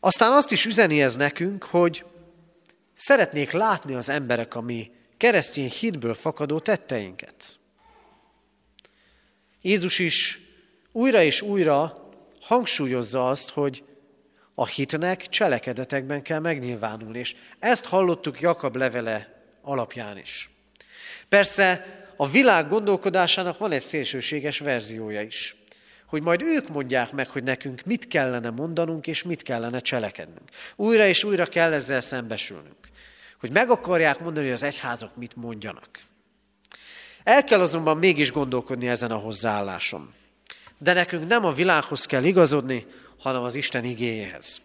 [0.00, 2.04] Aztán azt is üzeni ez nekünk, hogy
[2.94, 7.58] szeretnék látni az emberek a mi keresztény hitből fakadó tetteinket.
[9.62, 10.40] Jézus is
[10.92, 13.84] újra és újra hangsúlyozza azt, hogy
[14.54, 20.50] a hitnek cselekedetekben kell megnyilvánulni, és ezt hallottuk Jakab levele alapján is.
[21.28, 25.56] Persze a világ gondolkodásának van egy szélsőséges verziója is,
[26.06, 30.48] hogy majd ők mondják meg, hogy nekünk mit kellene mondanunk, és mit kellene cselekednünk.
[30.76, 32.88] Újra és újra kell ezzel szembesülnünk,
[33.40, 35.88] hogy meg akarják mondani, hogy az egyházak mit mondjanak.
[37.24, 40.12] El kell azonban mégis gondolkodni ezen a hozzáállásom.
[40.78, 42.86] De nekünk nem a világhoz kell igazodni,
[43.18, 44.60] hanem az Isten igéjéhez.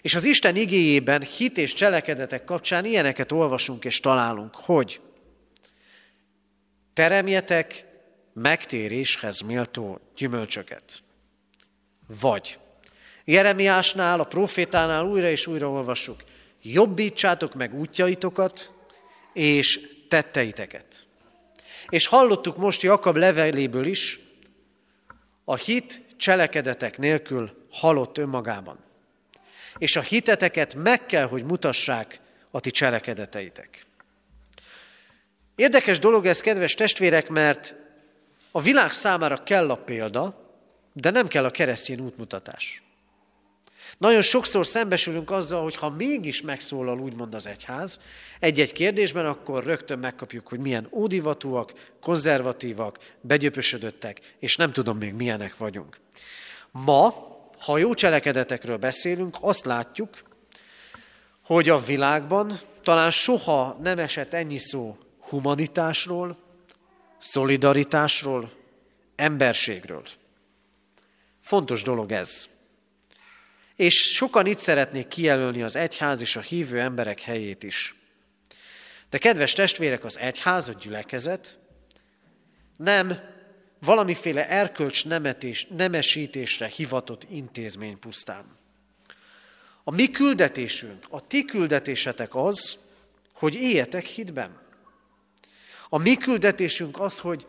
[0.00, 5.00] És az Isten igéjében hit és cselekedetek kapcsán ilyeneket olvasunk és találunk, hogy
[6.96, 7.84] teremjetek
[8.32, 11.02] megtéréshez méltó gyümölcsöket.
[12.20, 12.58] Vagy
[13.24, 16.24] Jeremiásnál, a profétánál újra és újra olvasjuk,
[16.62, 18.72] jobbítsátok meg útjaitokat
[19.32, 21.06] és tetteiteket.
[21.88, 24.20] És hallottuk most Jakab leveléből is,
[25.44, 28.78] a hit cselekedetek nélkül halott önmagában.
[29.78, 33.86] És a hiteteket meg kell, hogy mutassák a ti cselekedeteitek.
[35.56, 37.74] Érdekes dolog ez, kedves testvérek, mert
[38.50, 40.50] a világ számára kell a példa,
[40.92, 42.82] de nem kell a keresztény útmutatás.
[43.98, 48.00] Nagyon sokszor szembesülünk azzal, hogy ha mégis megszólal úgymond az egyház
[48.40, 55.56] egy-egy kérdésben, akkor rögtön megkapjuk, hogy milyen ódivatúak, konzervatívak, begyöpösödöttek, és nem tudom még milyenek
[55.56, 55.96] vagyunk.
[56.70, 57.14] Ma,
[57.58, 60.22] ha jó cselekedetekről beszélünk, azt látjuk,
[61.42, 64.96] hogy a világban talán soha nem esett ennyi szó
[65.28, 66.36] humanitásról,
[67.18, 68.52] szolidaritásról,
[69.16, 70.02] emberségről.
[71.40, 72.48] Fontos dolog ez.
[73.76, 77.94] És sokan itt szeretnék kijelölni az egyház és a hívő emberek helyét is.
[79.10, 81.58] De kedves testvérek, az egyház, a gyülekezet
[82.76, 83.20] nem
[83.78, 88.44] valamiféle erkölcs nemetés, nemesítésre hivatott intézmény pusztán.
[89.84, 92.78] A mi küldetésünk, a ti küldetésetek az,
[93.32, 94.65] hogy éljetek hitben.
[95.88, 97.46] A mi küldetésünk az, hogy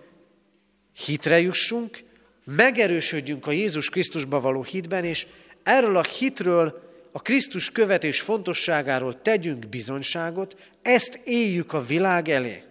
[0.94, 2.04] hitre jussunk,
[2.44, 5.28] megerősödjünk a Jézus Krisztusba való hitben, és
[5.64, 12.64] erről a hitről, a Krisztus követés fontosságáról tegyünk bizonyságot, ezt éljük a világ elé.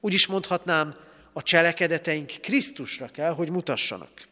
[0.00, 0.94] Úgy is mondhatnám,
[1.32, 4.28] a cselekedeteink Krisztusra kell, hogy mutassanak.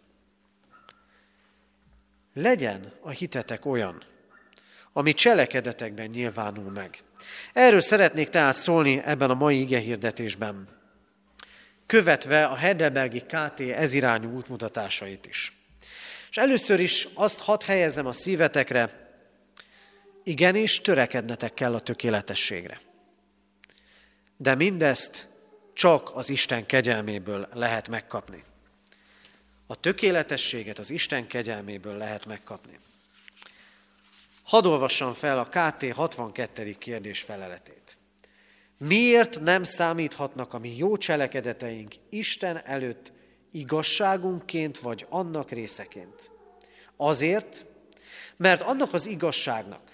[2.34, 4.02] Legyen a hitetek olyan,
[4.92, 6.98] ami cselekedetekben nyilvánul meg.
[7.52, 10.68] Erről szeretnék tehát szólni ebben a mai igehirdetésben,
[11.86, 15.56] követve a Heidelbergi KT ezirányú útmutatásait is.
[16.30, 19.10] És először is azt hadd helyezzem a szívetekre,
[20.24, 22.80] igenis törekednetek kell a tökéletességre.
[24.36, 25.28] De mindezt
[25.72, 28.42] csak az Isten kegyelméből lehet megkapni.
[29.66, 32.78] A tökéletességet az Isten kegyelméből lehet megkapni.
[34.42, 36.72] Hadd olvassam fel a KT 62.
[36.78, 37.96] kérdés feleletét.
[38.78, 43.12] Miért nem számíthatnak a mi jó cselekedeteink Isten előtt
[43.52, 46.30] igazságunkként vagy annak részeként?
[46.96, 47.66] Azért,
[48.36, 49.92] mert annak az igazságnak,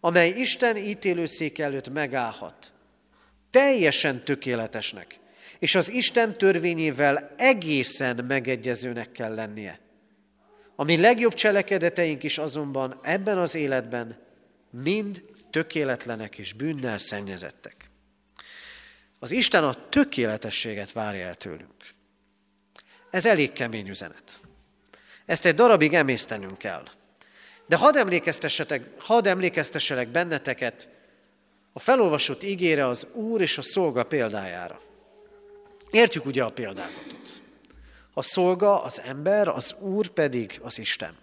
[0.00, 2.72] amely Isten ítélőszék előtt megállhat,
[3.50, 5.18] teljesen tökéletesnek,
[5.58, 9.83] és az Isten törvényével egészen megegyezőnek kell lennie.
[10.76, 14.18] A mi legjobb cselekedeteink is azonban ebben az életben
[14.70, 17.90] mind tökéletlenek és bűnnel szennyezettek.
[19.18, 21.74] Az Isten a tökéletességet várja el tőlünk.
[23.10, 24.40] Ez elég kemény üzenet.
[25.26, 26.84] Ezt egy darabig emésztenünk kell.
[27.66, 30.88] De hadd emlékeztessetek, hadd emlékeztesselek benneteket
[31.72, 34.80] a felolvasott ígére az Úr és a szolga példájára.
[35.90, 37.42] Értjük ugye a példázatot.
[38.14, 41.16] A szolga az ember, az Úr pedig az Isten.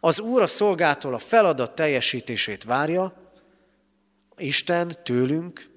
[0.00, 3.32] Az Úr a szolgától a feladat teljesítését várja,
[4.36, 5.70] Isten tőlünk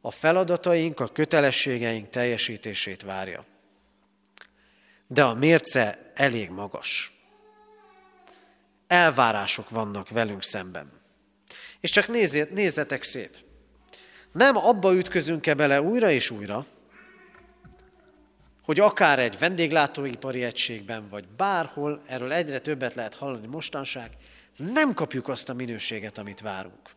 [0.00, 3.44] a feladataink, a kötelességeink teljesítését várja.
[5.06, 7.12] De a mérce elég magas.
[8.86, 10.92] Elvárások vannak velünk szemben.
[11.80, 12.08] És csak
[12.50, 13.44] nézzetek szét.
[14.32, 16.66] Nem abba ütközünk-e bele újra és újra,
[18.66, 24.10] hogy akár egy vendéglátóipari egységben, vagy bárhol, erről egyre többet lehet hallani mostanság,
[24.56, 26.90] nem kapjuk azt a minőséget, amit várunk.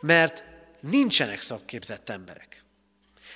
[0.00, 0.44] Mert
[0.80, 2.64] nincsenek szakképzett emberek.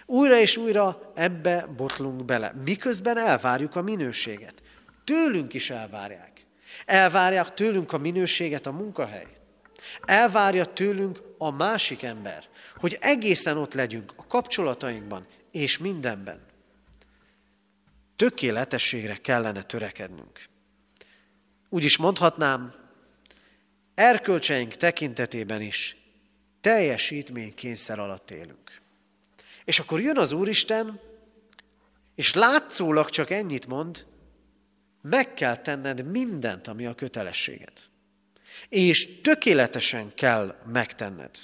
[0.06, 4.62] Újra és újra ebbe botlunk bele, miközben elvárjuk a minőséget.
[5.04, 6.46] Tőlünk is elvárják.
[6.86, 9.26] Elvárják tőlünk a minőséget a munkahely.
[10.04, 12.44] Elvárja tőlünk a másik ember,
[12.76, 16.45] hogy egészen ott legyünk a kapcsolatainkban és mindenben.
[18.16, 20.44] Tökéletességre kellene törekednünk.
[21.68, 22.74] Úgy is mondhatnám,
[23.94, 25.96] erkölcseink tekintetében is
[26.60, 28.80] teljesítménykényszer alatt élünk.
[29.64, 31.00] És akkor jön az Úristen,
[32.14, 34.06] és látszólag csak ennyit mond,
[35.02, 37.88] meg kell tenned mindent, ami a kötelességet.
[38.68, 41.36] És tökéletesen kell megtenned.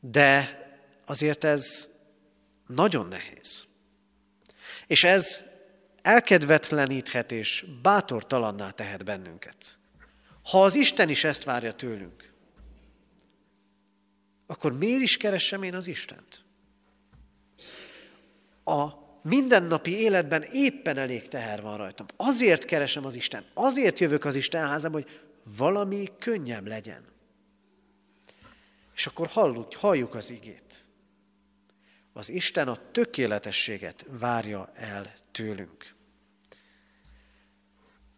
[0.00, 0.60] De
[1.06, 1.90] azért ez
[2.66, 3.64] nagyon nehéz.
[4.92, 5.42] És ez
[6.02, 9.78] elkedvetleníthet és bátortalanná tehet bennünket.
[10.42, 12.32] Ha az Isten is ezt várja tőlünk,
[14.46, 16.44] akkor miért is keresem én az Istent?
[18.64, 18.88] A
[19.22, 22.06] mindennapi életben éppen elég teher van rajtam.
[22.16, 25.20] Azért keresem az Isten, azért jövök az Isten házába, hogy
[25.56, 27.04] valami könnyebb legyen.
[28.94, 30.86] És akkor halljuk, halljuk az igét.
[32.12, 35.94] Az Isten a tökéletességet várja el tőlünk.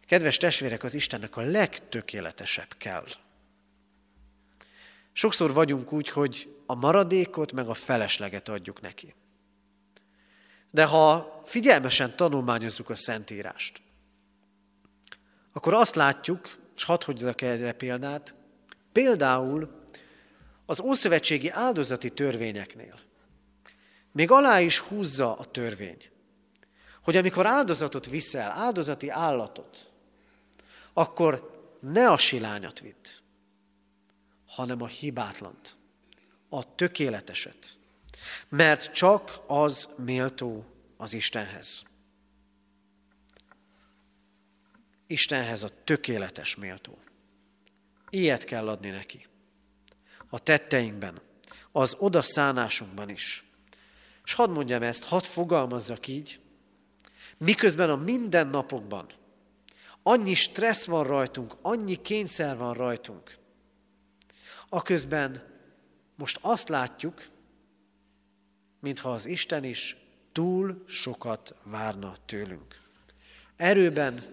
[0.05, 3.05] Kedves testvérek, az Istennek a legtökéletesebb kell.
[5.11, 9.15] Sokszor vagyunk úgy, hogy a maradékot meg a felesleget adjuk neki.
[10.71, 13.81] De ha figyelmesen tanulmányozzuk a Szentírást,
[15.53, 18.35] akkor azt látjuk, és hadd hogyak erre példát,
[18.91, 19.83] például
[20.65, 23.04] az ószövetségi áldozati törvényeknél
[24.15, 26.09] még alá is húzza a törvény,
[27.01, 29.91] hogy amikor áldozatot viszel, áldozati állatot,
[30.93, 33.07] akkor ne a silányat vidd,
[34.45, 35.75] hanem a hibátlant,
[36.49, 37.77] a tökéleteset.
[38.49, 40.65] Mert csak az méltó
[40.97, 41.83] az Istenhez.
[45.07, 46.97] Istenhez a tökéletes méltó.
[48.09, 49.25] Ilyet kell adni neki.
[50.29, 51.21] A tetteinkben,
[51.71, 53.44] az odaszánásunkban is.
[54.25, 56.39] És hadd mondjam ezt, hadd fogalmazzak így,
[57.37, 59.07] miközben a mindennapokban
[60.03, 63.37] annyi stressz van rajtunk, annyi kényszer van rajtunk,
[64.69, 65.43] aközben
[66.15, 67.27] most azt látjuk,
[68.79, 69.97] mintha az Isten is
[70.31, 72.81] túl sokat várna tőlünk.
[73.55, 74.23] Erőben,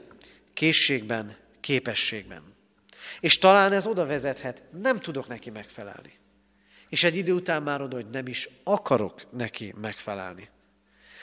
[0.53, 2.43] készségben, képességben.
[3.21, 6.19] És talán ez oda vezethet, nem tudok neki megfelelni.
[6.93, 10.49] És egy idő után már oda, hogy nem is akarok neki megfelelni.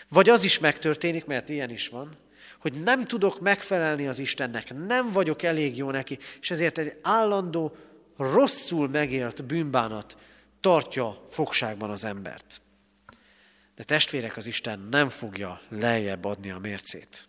[0.08, 2.18] Vagy az is megtörténik, mert ilyen is van,
[2.60, 7.76] hogy nem tudok megfelelni az Istennek, nem vagyok elég jó neki, és ezért egy állandó,
[8.18, 10.18] rosszul megélt bűnbánat
[10.60, 12.62] tartja fogságban az embert.
[13.76, 17.28] De testvérek, az Isten nem fogja lejjebb adni a mércét.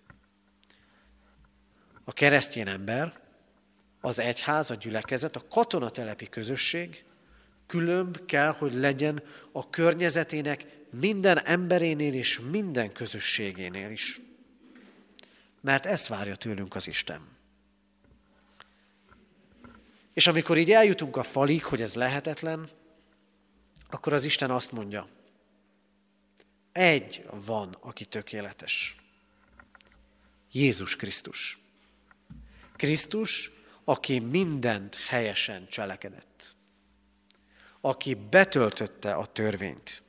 [2.05, 3.20] A keresztény ember,
[4.01, 7.05] az egyház, a gyülekezet, a katonatelepi közösség
[7.71, 14.21] különb kell, hogy legyen a környezetének minden emberénél és minden közösségénél is.
[15.61, 17.21] Mert ezt várja tőlünk az Isten.
[20.12, 22.68] És amikor így eljutunk a falig, hogy ez lehetetlen,
[23.91, 25.07] akkor az Isten azt mondja,
[26.73, 28.97] egy van, aki tökéletes.
[30.53, 31.59] Jézus Krisztus.
[32.77, 33.51] Krisztus,
[33.85, 36.59] aki mindent helyesen cselekedett.
[37.81, 40.03] Aki betöltötte a törvényt.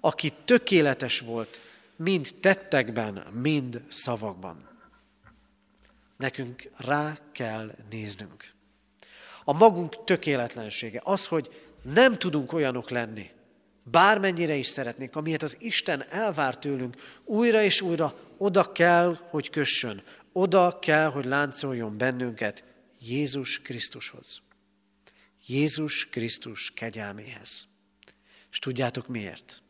[0.00, 1.60] Aki tökéletes volt
[1.96, 4.68] mind tettekben, mind szavakban.
[6.16, 8.52] Nekünk rá kell néznünk.
[9.44, 13.30] A magunk tökéletlensége, az, hogy nem tudunk olyanok lenni,
[13.82, 20.02] bármennyire is szeretnénk, amilyet az Isten elvár tőlünk, újra és újra oda kell, hogy kössön,
[20.32, 22.64] oda kell, hogy láncoljon bennünket
[22.98, 24.42] Jézus Krisztushoz.
[25.46, 27.66] Jézus Krisztus kegyelméhez.
[28.50, 29.62] És tudjátok miért?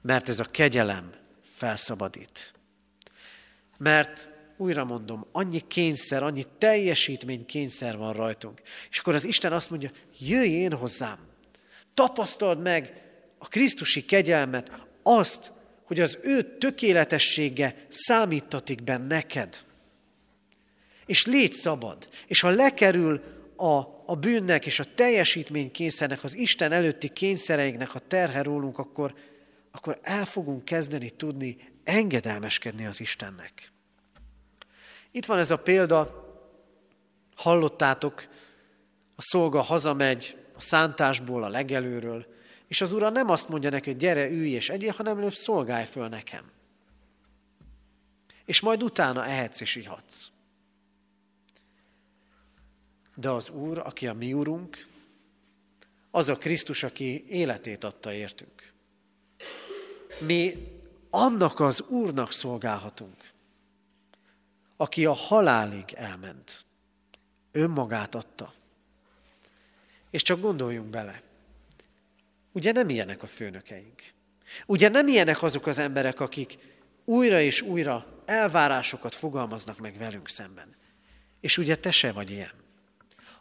[0.00, 1.12] Mert ez a kegyelem
[1.42, 2.52] felszabadít.
[3.78, 8.62] Mert újra mondom, annyi kényszer, annyi teljesítmény kényszer van rajtunk.
[8.90, 11.18] És akkor az Isten azt mondja, jöjj én hozzám,
[11.94, 13.02] tapasztald meg
[13.38, 14.70] a Krisztusi kegyelmet,
[15.02, 15.52] azt,
[15.84, 19.64] hogy az ő tökéletessége számítatik be neked.
[21.06, 22.08] És légy szabad.
[22.26, 23.22] És ha lekerül
[23.56, 29.14] a, a bűnnek és a teljesítmény kényszernek, az Isten előtti kényszereinknek a terhe rólunk, akkor,
[29.70, 33.72] akkor el fogunk kezdeni tudni engedelmeskedni az Istennek.
[35.10, 36.22] Itt van ez a példa,
[37.36, 38.28] hallottátok,
[39.16, 42.26] a szolga hazamegy, a szántásból, a legelőről,
[42.68, 45.84] és az ura nem azt mondja neki, hogy gyere, ülj és egyél, hanem előbb szolgálj
[45.84, 46.50] föl nekem.
[48.44, 50.33] És majd utána ehetsz és ihatsz.
[53.16, 54.86] De az Úr, aki a mi Úrunk,
[56.10, 58.72] az a Krisztus, aki életét adta értünk.
[60.20, 60.68] Mi
[61.10, 63.32] annak az Úrnak szolgálhatunk,
[64.76, 66.64] aki a halálig elment.
[67.52, 68.52] Önmagát adta.
[70.10, 71.22] És csak gondoljunk bele.
[72.52, 74.02] Ugye nem ilyenek a főnökeink.
[74.66, 76.58] Ugye nem ilyenek azok az emberek, akik
[77.04, 80.74] újra és újra elvárásokat fogalmaznak meg velünk szemben.
[81.40, 82.63] És ugye te se vagy ilyen.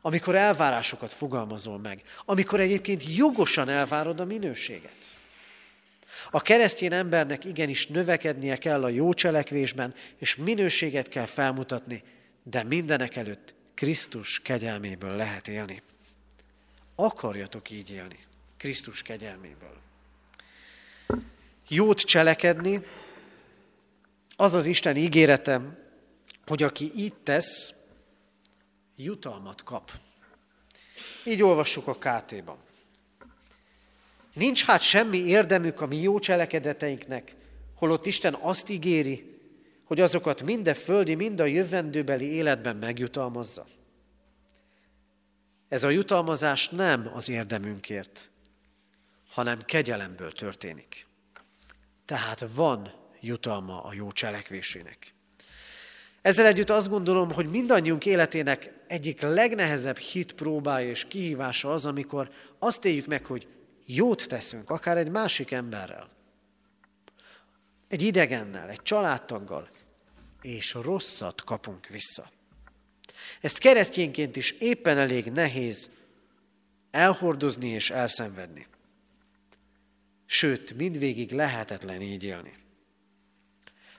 [0.06, 5.16] Amikor elvárásokat fogalmazol meg, amikor egyébként jogosan elvárod a minőséget.
[6.32, 12.04] A keresztény embernek igenis növekednie kell a jó cselekvésben, és minőséget kell felmutatni,
[12.43, 15.82] de mindenek előtt Krisztus kegyelméből lehet élni.
[16.95, 18.20] Akarjatok így élni,
[18.58, 19.78] Krisztus kegyelméből.
[21.68, 22.86] Jót cselekedni,
[24.36, 25.78] az az Isten ígéretem,
[26.45, 27.74] hogy aki így tesz,
[29.04, 29.91] jutalmat kap.
[31.26, 32.58] Így olvassuk a KT-ban.
[34.34, 37.36] Nincs hát semmi érdemük a mi jó cselekedeteinknek,
[37.76, 39.39] holott Isten azt ígéri,
[39.84, 43.66] hogy azokat mind a földi, mind a jövendőbeli életben megjutalmazza.
[45.68, 48.30] Ez a jutalmazás nem az érdemünkért,
[49.30, 51.08] hanem kegyelemből történik.
[52.06, 55.14] Tehát van jutalma a jó cselekvésének.
[56.24, 62.30] Ezzel együtt azt gondolom, hogy mindannyiunk életének egyik legnehezebb hit próbája és kihívása az, amikor
[62.60, 63.48] azt éljük meg, hogy
[63.86, 66.10] jót teszünk, akár egy másik emberrel,
[67.88, 69.70] egy idegennel, egy családtaggal,
[70.42, 72.32] és rosszat kapunk vissza.
[73.42, 75.90] Ezt keresztényként is éppen elég nehéz
[76.92, 78.68] elhordozni és elszenvedni.
[80.26, 82.54] Sőt, mindvégig lehetetlen így élni.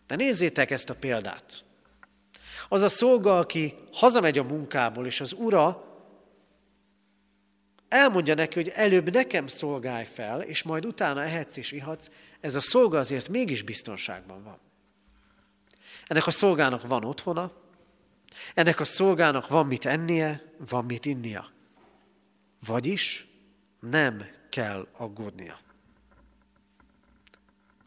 [0.06, 1.64] De nézzétek ezt a példát.
[2.68, 5.84] Az a szolga, aki hazamegy a munkából, és az ura
[7.88, 12.10] elmondja neki, hogy előbb nekem szolgálj fel, és majd utána ehetsz és ihatsz,
[12.40, 14.58] ez a szolga azért mégis biztonságban van.
[16.06, 17.52] Ennek a szolgának van otthona,
[18.54, 21.52] ennek a szolgának van mit ennie, van mit innia.
[22.66, 23.26] Vagyis
[23.80, 25.58] nem kell aggódnia.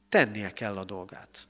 [0.10, 1.48] Tennie kell a dolgát.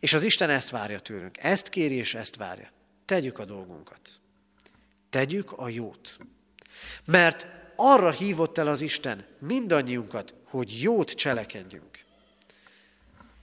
[0.00, 1.38] És az Isten ezt várja tőlünk.
[1.38, 2.70] Ezt kéri és ezt várja.
[3.04, 4.20] Tegyük a dolgunkat.
[5.10, 6.18] Tegyük a jót.
[7.04, 7.46] Mert
[7.76, 12.04] arra hívott el az Isten mindannyiunkat, hogy jót cselekedjünk.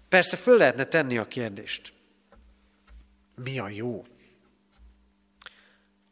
[0.09, 1.93] Persze föl lehetne tenni a kérdést.
[3.43, 4.05] Mi a jó?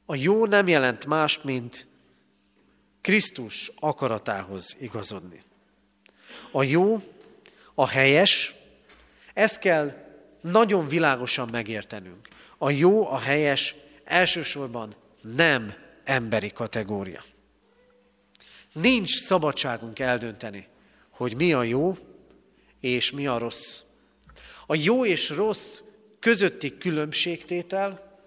[0.05, 1.87] A jó nem jelent mást, mint
[3.01, 5.43] Krisztus akaratához igazodni.
[6.51, 7.01] A jó,
[7.73, 8.55] a helyes,
[9.33, 10.04] ezt kell
[10.51, 12.27] nagyon világosan megértenünk.
[12.57, 15.73] A jó, a helyes elsősorban nem
[16.03, 17.23] emberi kategória.
[18.73, 20.67] Nincs szabadságunk eldönteni,
[21.09, 21.97] hogy mi a jó
[22.79, 23.81] és mi a rossz.
[24.67, 25.81] A jó és rossz
[26.19, 28.19] közötti különbségtétel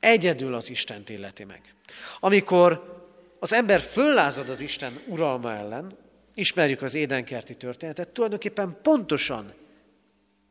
[0.00, 1.74] egyedül az Istent illeti meg.
[2.20, 2.92] Amikor
[3.38, 5.96] az ember föllázad az Isten uralma ellen,
[6.34, 9.52] ismerjük az édenkerti történetet, tulajdonképpen pontosan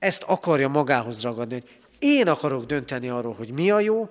[0.03, 4.09] ezt akarja magához ragadni, hogy én akarok dönteni arról, hogy mi a jó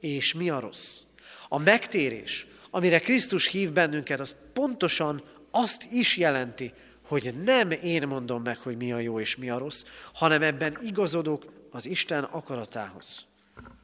[0.00, 1.00] és mi a rossz.
[1.48, 6.72] A megtérés, amire Krisztus hív bennünket, az pontosan azt is jelenti,
[7.06, 10.78] hogy nem én mondom meg, hogy mi a jó és mi a rossz, hanem ebben
[10.82, 13.26] igazodok az Isten akaratához.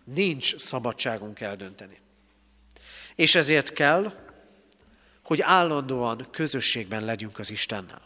[0.04, 1.98] Nincs szabadságunk eldönteni.
[3.14, 4.12] És ezért kell,
[5.24, 8.02] hogy állandóan közösségben legyünk az Istennel.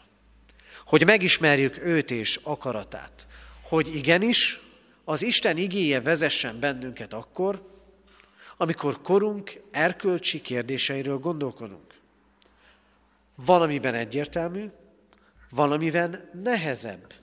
[0.85, 3.27] Hogy megismerjük őt és akaratát.
[3.69, 4.59] Hogy igenis,
[5.03, 7.81] az Isten igéje vezessen bennünket akkor,
[8.57, 11.93] amikor korunk erkölcsi kérdéseiről gondolkodunk.
[13.35, 14.69] Valamiben egyértelmű,
[15.49, 17.13] valamiben nehezebb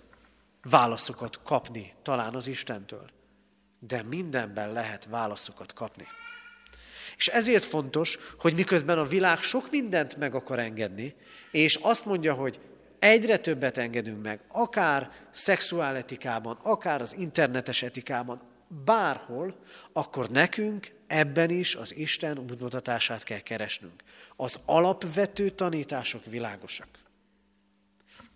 [0.63, 3.11] válaszokat kapni talán az Istentől,
[3.79, 6.07] de mindenben lehet válaszokat kapni.
[7.17, 11.15] És ezért fontos, hogy miközben a világ sok mindent meg akar engedni,
[11.51, 12.61] és azt mondja, hogy
[13.07, 18.41] egyre többet engedünk meg, akár szexuáletikában, akár az internetes etikában,
[18.85, 19.57] bárhol,
[19.93, 24.03] akkor nekünk ebben is az Isten útmutatását kell keresnünk.
[24.37, 26.89] Az alapvető tanítások világosak.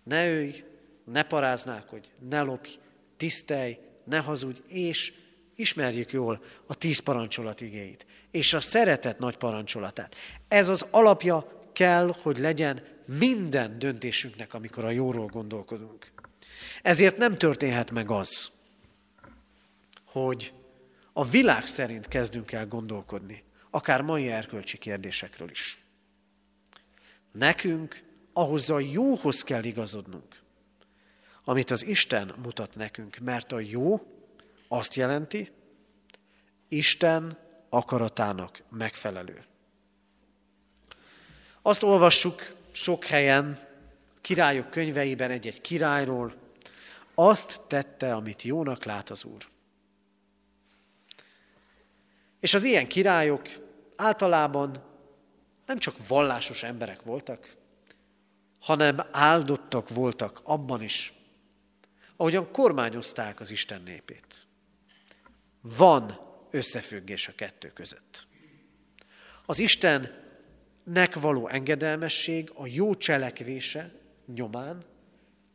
[0.03, 0.63] Ne ölj,
[1.05, 2.69] ne paráználkodj, ne lopj,
[3.17, 5.13] tisztelj, ne hazudj, és
[5.55, 10.15] ismerjük jól a tíz parancsolat igéit, és a szeretet nagy parancsolatát.
[10.47, 16.11] Ez az alapja kell, hogy legyen minden döntésünknek, amikor a jóról gondolkodunk.
[16.81, 18.51] Ezért nem történhet meg az,
[20.05, 20.53] hogy
[21.13, 25.83] a világ szerint kezdünk el gondolkodni, akár mai erkölcsi kérdésekről is.
[27.31, 30.39] Nekünk ahhoz a jóhoz kell igazodnunk,
[31.43, 34.01] amit az Isten mutat nekünk, mert a jó
[34.67, 35.51] azt jelenti,
[36.67, 37.37] Isten
[37.69, 39.45] akaratának megfelelő.
[41.61, 43.67] Azt olvassuk sok helyen,
[44.21, 46.35] királyok könyveiben egy-egy királyról,
[47.15, 49.49] azt tette, amit jónak lát az Úr.
[52.39, 53.47] És az ilyen királyok
[53.95, 54.83] általában
[55.65, 57.55] nem csak vallásos emberek voltak,
[58.59, 61.13] hanem áldottak voltak abban is,
[62.15, 64.47] ahogyan kormányozták az Isten népét.
[65.61, 66.19] Van
[66.51, 68.27] összefüggés a kettő között.
[69.45, 69.59] Az
[70.85, 73.91] Istennek való engedelmesség, a jó cselekvése
[74.25, 74.83] nyomán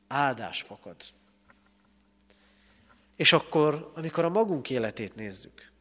[0.08, 0.96] áldás fakad.
[3.16, 5.72] És akkor, amikor a magunk életét nézzük,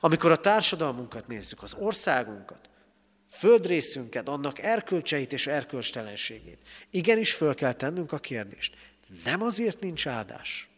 [0.00, 2.70] amikor a társadalmunkat nézzük, az országunkat,
[3.28, 6.58] földrészünket, annak erkölcseit és erkölcstelenségét,
[6.90, 8.76] igenis föl kell tennünk a kérdést.
[9.24, 10.68] Nem azért nincs áldás,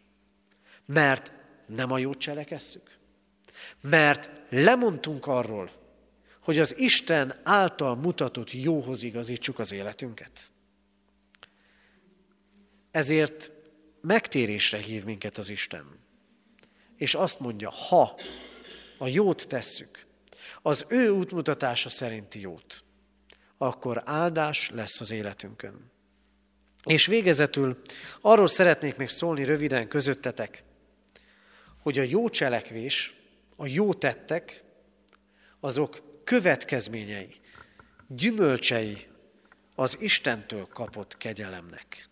[0.87, 1.33] mert
[1.67, 2.99] nem a jót cselekesszük,
[3.81, 5.82] mert lemondtunk arról,
[6.43, 10.51] hogy az Isten által mutatott jóhoz igazítsuk az életünket.
[12.91, 13.53] Ezért
[14.01, 16.01] megtérésre hív minket az Isten.
[16.97, 18.19] És azt mondja, ha
[18.99, 20.07] a jót tesszük,
[20.63, 22.85] az ő útmutatása szerinti jót,
[23.59, 25.91] akkor áldás lesz az életünkön.
[26.85, 27.81] És végezetül
[28.21, 30.65] arról szeretnék még szólni röviden közöttetek,
[31.83, 33.15] hogy a jó cselekvés,
[33.57, 34.65] a jó tettek,
[35.61, 37.35] azok következményei,
[38.09, 39.07] gyümölcsei
[39.75, 42.09] az Istentől kapott kegyelemnek.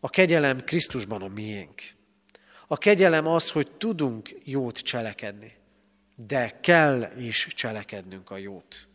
[0.00, 1.82] A kegyelem Krisztusban a miénk.
[2.66, 5.56] A kegyelem az, hogy tudunk jót cselekedni,
[6.16, 8.88] de kell is cselekednünk a jót.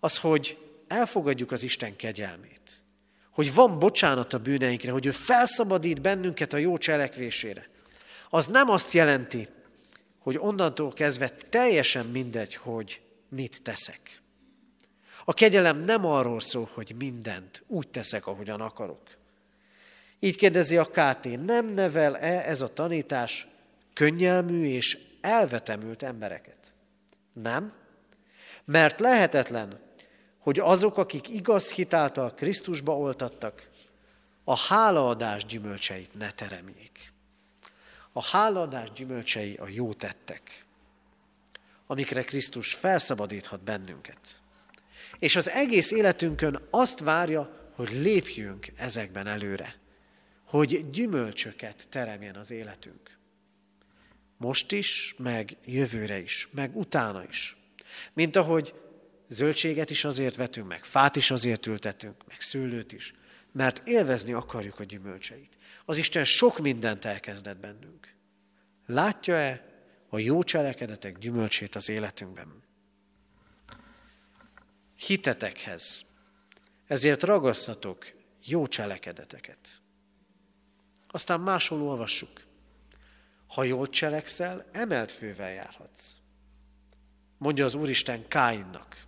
[0.00, 0.58] Az, hogy
[0.88, 2.82] elfogadjuk az Isten kegyelmét,
[3.30, 7.68] hogy van bocsánat a bűneinkre, hogy ő felszabadít bennünket a jó cselekvésére,
[8.30, 9.48] az nem azt jelenti,
[10.24, 14.22] hogy onnantól kezdve teljesen mindegy, hogy mit teszek.
[15.24, 19.00] A kegyelem nem arról szól, hogy mindent úgy teszek, ahogyan akarok.
[20.18, 23.46] Így kérdezi a KT, nem nevel-e ez a tanítás
[23.92, 26.72] könnyelmű és elvetemült embereket?
[27.32, 27.72] Nem,
[28.64, 29.80] mert lehetetlen,
[30.38, 33.68] hogy azok, akik igaz hitáltal Krisztusba oltattak,
[34.44, 37.13] a hálaadás gyümölcseit ne teremjék.
[38.16, 40.66] A hálaadás gyümölcsei a jó tettek,
[41.86, 44.42] amikre Krisztus felszabadíthat bennünket.
[45.18, 49.74] És az egész életünkön azt várja, hogy lépjünk ezekben előre,
[50.44, 53.18] hogy gyümölcsöket teremjen az életünk.
[54.36, 57.56] Most is, meg jövőre is, meg utána is.
[58.12, 58.74] Mint ahogy
[59.28, 63.14] zöldséget is azért vetünk, meg fát is azért ültetünk, meg szőlőt is,
[63.54, 65.56] mert élvezni akarjuk a gyümölcseit.
[65.84, 68.14] Az Isten sok mindent elkezdett bennünk.
[68.86, 69.64] Látja-e
[70.08, 72.64] a jó cselekedetek gyümölcsét az életünkben?
[74.96, 76.04] hitetekhez.
[76.86, 78.12] Ezért ragasszatok
[78.44, 79.80] jó cselekedeteket.
[81.08, 82.42] Aztán máshol olvassuk.
[83.46, 86.12] Ha jól cselekszel, emelt fővel járhatsz.
[87.38, 89.02] Mondja az Úristen Káinnak.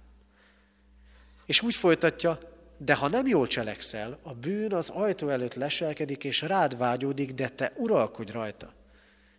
[1.46, 2.38] És úgy folytatja,
[2.78, 7.48] de ha nem jól cselekszel, a bűn az ajtó előtt leselkedik, és rád vágyódik, de
[7.48, 8.72] te uralkodj rajta.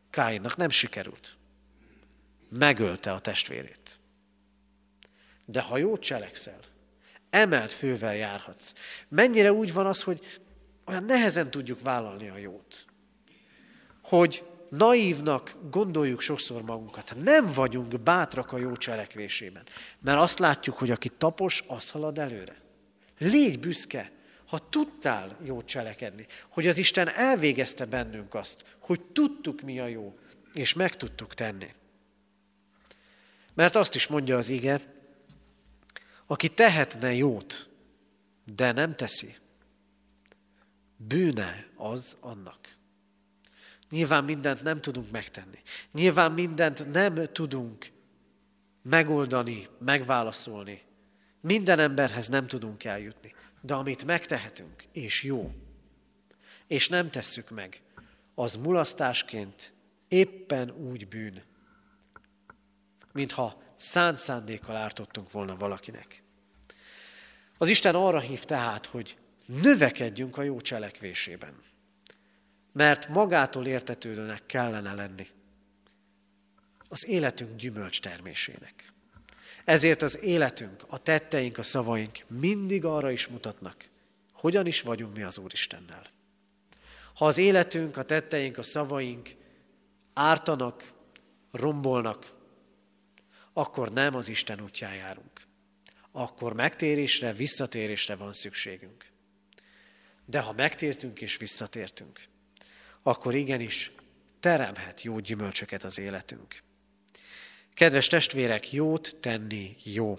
[0.09, 1.37] Káinnak nem sikerült.
[2.49, 3.99] Megölte a testvérét.
[5.45, 6.59] De ha jót cselekszel,
[7.29, 8.73] emelt fővel járhatsz.
[9.07, 10.39] Mennyire úgy van az, hogy
[10.85, 12.85] olyan nehezen tudjuk vállalni a jót.
[14.01, 17.15] Hogy naívnak gondoljuk sokszor magunkat.
[17.23, 19.63] Nem vagyunk bátrak a jó cselekvésében.
[19.99, 22.65] Mert azt látjuk, hogy aki tapos, az halad előre.
[23.17, 24.11] Légy büszke,
[24.45, 30.19] ha tudtál jót cselekedni, hogy az Isten elvégezte bennünk azt, hogy tudtuk mi a jó,
[30.53, 31.73] és meg tudtuk tenni.
[33.53, 34.81] Mert azt is mondja az ige,
[36.25, 37.69] aki tehetne jót,
[38.53, 39.35] de nem teszi,
[40.97, 42.75] bűne az annak.
[43.89, 45.61] Nyilván mindent nem tudunk megtenni.
[45.91, 47.87] Nyilván mindent nem tudunk
[48.81, 50.81] megoldani, megválaszolni.
[51.41, 53.33] Minden emberhez nem tudunk eljutni.
[53.61, 55.53] De amit megtehetünk, és jó,
[56.67, 57.81] és nem tesszük meg,
[58.35, 59.73] az mulasztásként
[60.07, 61.43] éppen úgy bűn,
[63.11, 66.23] mintha szánt szándékkal ártottunk volna valakinek.
[67.57, 71.61] Az Isten arra hív tehát, hogy növekedjünk a jó cselekvésében.
[72.71, 75.27] Mert magától értetődőnek kellene lenni
[76.89, 78.93] az életünk gyümölcs termésének.
[79.67, 83.89] Ezért az életünk, a tetteink, a szavaink mindig arra is mutatnak,
[84.33, 86.09] hogyan is vagyunk mi az Úristennel.
[87.13, 89.35] Ha az életünk, a tetteink, a szavaink
[90.13, 90.93] ártanak,
[91.51, 92.33] rombolnak,
[93.53, 95.41] akkor nem az Isten útján járunk.
[96.11, 99.05] Akkor megtérésre, visszatérésre van szükségünk.
[100.25, 102.19] De ha megtértünk és visszatértünk,
[103.01, 103.91] akkor igenis
[104.39, 106.65] teremhet jó gyümölcsöket az életünk.
[107.77, 110.17] Kedves testvérek, jót tenni jó,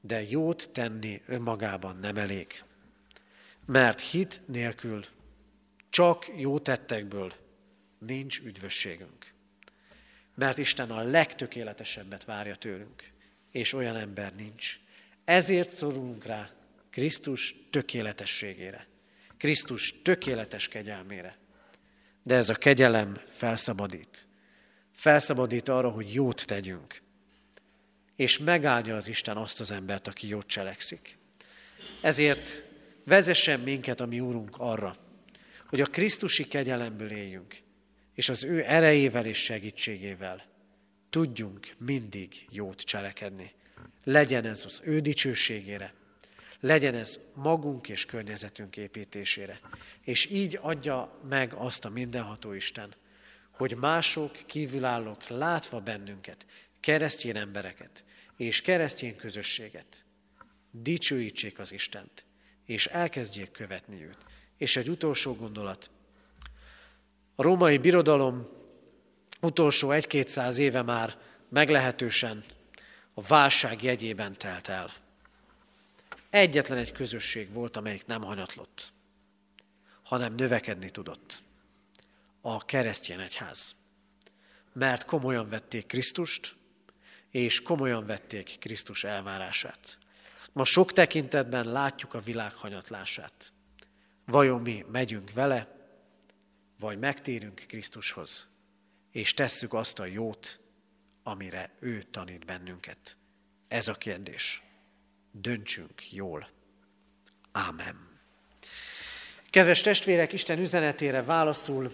[0.00, 2.62] de jót tenni önmagában nem elég.
[3.66, 5.04] Mert hit nélkül,
[5.90, 7.32] csak jó tettekből
[7.98, 9.32] nincs üdvösségünk.
[10.34, 13.12] Mert Isten a legtökéletesebbet várja tőlünk,
[13.50, 14.80] és olyan ember nincs.
[15.24, 16.50] Ezért szorulunk rá
[16.90, 18.86] Krisztus tökéletességére,
[19.36, 21.36] Krisztus tökéletes kegyelmére.
[22.22, 24.30] De ez a kegyelem felszabadít.
[25.02, 27.02] Felszabadít arra, hogy jót tegyünk.
[28.16, 31.18] És megáldja az Isten azt az embert, aki jót cselekszik.
[32.00, 32.64] Ezért
[33.04, 34.96] vezessen minket a mi Úrunk arra,
[35.66, 37.56] hogy a Krisztusi kegyelemből éljünk,
[38.14, 40.44] és az ő erejével és segítségével
[41.10, 43.52] tudjunk mindig jót cselekedni.
[44.04, 45.94] Legyen ez az ő dicsőségére,
[46.60, 49.60] legyen ez magunk és környezetünk építésére.
[50.00, 52.94] És így adja meg azt a mindenható Isten,
[53.52, 56.46] hogy mások, kívülállók látva bennünket,
[56.80, 58.04] keresztény embereket
[58.36, 60.04] és keresztény közösséget,
[60.70, 62.24] dicsőítsék az Istent,
[62.64, 64.18] és elkezdjék követni őt.
[64.56, 65.90] És egy utolsó gondolat.
[67.34, 68.48] A római birodalom
[69.40, 72.44] utolsó egy-kétszáz éve már meglehetősen
[73.14, 74.92] a válság jegyében telt el.
[76.30, 78.92] Egyetlen egy közösség volt, amelyik nem hanyatlott,
[80.02, 81.42] hanem növekedni tudott.
[82.44, 83.74] A keresztény egyház.
[84.72, 86.56] Mert komolyan vették Krisztust,
[87.30, 89.98] és komolyan vették Krisztus elvárását.
[90.52, 93.52] Ma sok tekintetben látjuk a világ hanyatlását.
[94.26, 95.68] Vajon mi megyünk vele,
[96.78, 98.48] vagy megtérünk Krisztushoz,
[99.10, 100.60] és tesszük azt a jót,
[101.22, 103.16] amire ő tanít bennünket?
[103.68, 104.62] Ez a kérdés
[105.32, 106.48] döntsünk jól.
[107.52, 108.10] Ámen.
[109.50, 111.92] Kedves testvérek, Isten üzenetére válaszul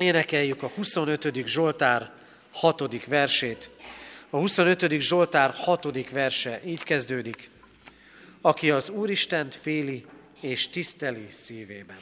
[0.00, 1.46] énekeljük a 25.
[1.46, 2.10] Zsoltár
[2.52, 3.06] 6.
[3.06, 3.70] versét.
[4.30, 5.00] A 25.
[5.00, 6.10] Zsoltár 6.
[6.10, 7.50] verse így kezdődik.
[8.40, 10.06] Aki az Úristent féli
[10.40, 11.98] és tiszteli szívében.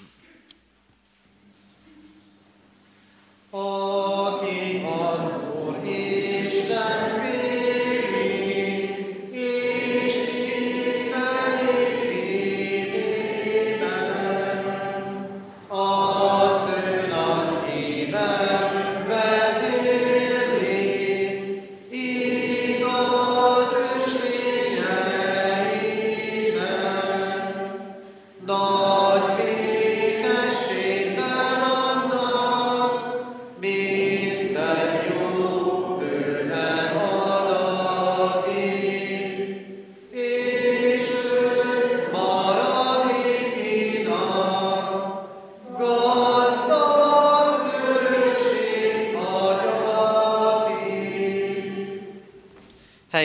[3.50, 5.67] Aki az Úr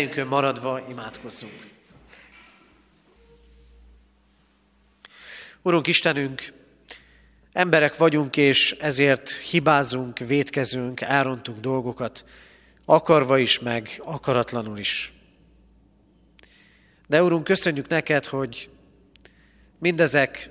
[0.04, 1.68] helyünkön maradva imádkozzunk.
[5.62, 6.54] Urunk Istenünk,
[7.52, 12.26] emberek vagyunk, és ezért hibázunk, vétkezünk, elrontunk dolgokat,
[12.86, 15.14] akarva is, meg akaratlanul is.
[17.08, 18.70] De Urunk, köszönjük neked, hogy
[19.80, 20.50] mindezek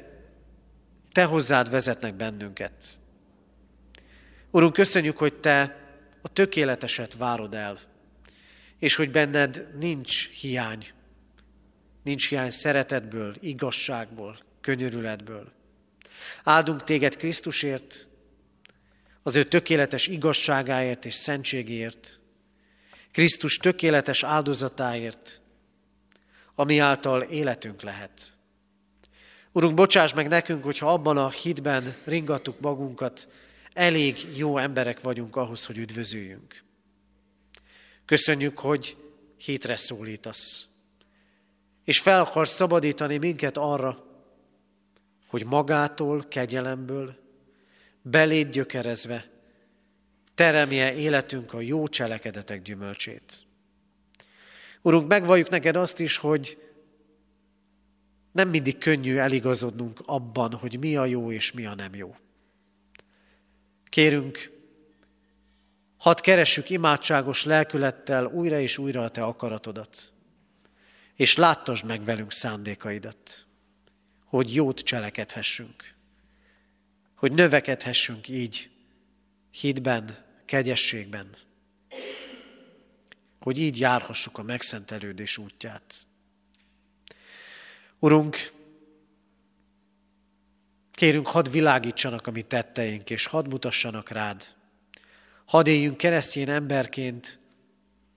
[1.12, 2.72] Te hozzád vezetnek bennünket.
[4.50, 5.76] Urunk, köszönjük, hogy Te
[6.22, 7.90] a tökéleteset várod el
[8.83, 10.87] és hogy benned nincs hiány.
[12.03, 15.53] Nincs hiány szeretetből, igazságból, könyörületből.
[16.45, 18.09] Áldunk téged Krisztusért,
[19.22, 22.20] az ő tökéletes igazságáért és szentségért,
[23.12, 25.41] Krisztus tökéletes áldozatáért,
[26.55, 28.33] ami által életünk lehet.
[29.53, 33.28] Urunk, bocsáss meg nekünk, hogyha abban a hitben ringattuk magunkat,
[33.72, 36.62] elég jó emberek vagyunk ahhoz, hogy üdvözüljünk.
[38.12, 38.96] Köszönjük, hogy
[39.36, 40.68] hitre szólítasz.
[41.84, 44.04] És fel akarsz szabadítani minket arra,
[45.26, 47.16] hogy magától, kegyelemből,
[48.02, 49.30] beléd gyökerezve,
[50.34, 53.44] teremje életünk a jó cselekedetek gyümölcsét.
[54.82, 56.58] Urunk, megvalljuk neked azt is, hogy
[58.32, 62.16] nem mindig könnyű eligazodnunk abban, hogy mi a jó és mi a nem jó.
[63.88, 64.51] Kérünk,
[66.03, 70.12] hadd keressük imádságos lelkülettel újra és újra a Te akaratodat,
[71.14, 73.46] és láttasd meg velünk szándékaidat,
[74.24, 75.94] hogy jót cselekedhessünk,
[77.14, 78.70] hogy növekedhessünk így
[79.50, 81.36] hitben, kegyességben,
[83.40, 86.07] hogy így járhassuk a megszentelődés útját.
[87.98, 88.53] Urunk,
[90.90, 94.61] kérünk, hadd világítsanak a mi tetteink, és hadd mutassanak rád.
[95.53, 97.38] Hadd éljünk keresztény emberként,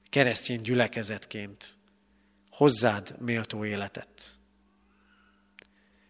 [0.10, 1.78] keresztény gyülekezetként,
[2.50, 4.40] hozzád méltó életet.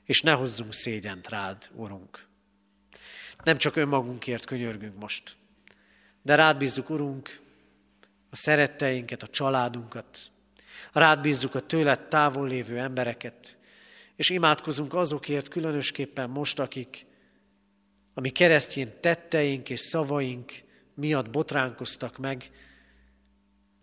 [0.04, 2.26] És ne hozzunk szégyent rád, Urunk.
[3.44, 5.36] Nem csak önmagunkért könyörgünk most,
[6.22, 7.40] de rád bízzuk, Urunk,
[8.30, 10.32] a szeretteinket, a családunkat,
[10.92, 13.58] rád bízzuk a tőled távol lévő embereket,
[14.16, 17.06] és imádkozunk azokért különösképpen most, akik
[18.14, 20.64] a mi keresztjén tetteink és szavaink
[20.96, 22.52] miatt botránkoztak meg,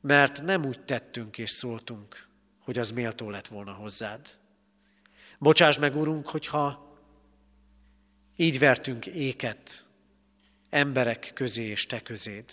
[0.00, 4.38] mert nem úgy tettünk és szóltunk, hogy az méltó lett volna hozzád.
[5.38, 6.96] Bocsáss meg, Urunk, hogyha
[8.36, 9.86] így vertünk éket
[10.70, 12.44] emberek közé és te közéd.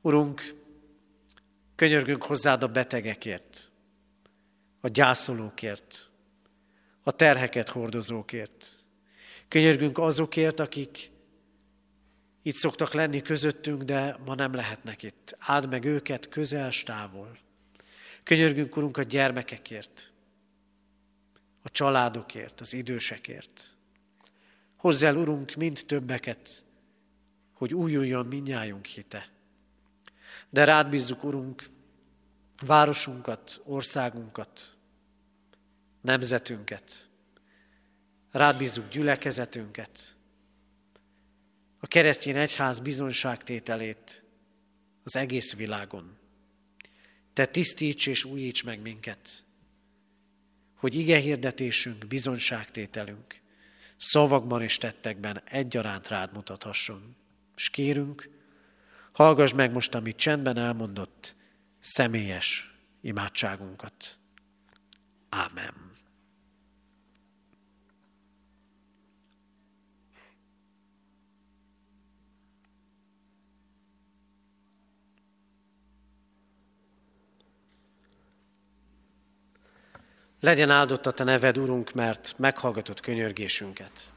[0.00, 0.54] Urunk,
[1.74, 3.70] könyörgünk hozzád a betegekért,
[4.80, 6.10] a gyászolókért,
[7.02, 8.84] a terheket hordozókért.
[9.48, 11.10] Könyörgünk azokért, akik
[12.46, 15.36] itt szoktak lenni közöttünk, de ma nem lehetnek itt.
[15.38, 17.38] Áld meg őket közel, távol.
[18.22, 20.12] Könyörgünk, Urunk, a gyermekekért,
[21.62, 23.74] a családokért, az idősekért.
[24.76, 26.64] Hozzá el, Urunk, mind többeket,
[27.52, 29.28] hogy újuljon minnyájunk hite.
[30.50, 31.64] De rád bízzuk, Urunk,
[32.66, 34.76] városunkat, országunkat,
[36.00, 37.08] nemzetünket.
[38.30, 40.14] Rád bízzuk gyülekezetünket,
[41.84, 44.22] a keresztény egyház bizonságtételét
[45.02, 46.16] az egész világon.
[47.32, 49.44] Te tisztíts és újíts meg minket,
[50.74, 53.40] hogy ige hirdetésünk, bizonságtételünk
[53.96, 57.16] szavakban és tettekben egyaránt rád mutathasson.
[57.56, 58.28] És kérünk,
[59.12, 61.36] hallgass meg most, amit csendben elmondott,
[61.80, 64.18] személyes imádságunkat.
[65.28, 65.83] Ámen.
[80.44, 84.12] Legyen áldott a Te neved, Urunk, mert meghallgatott könyörgésünket.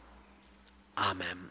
[0.93, 1.49] Ámen.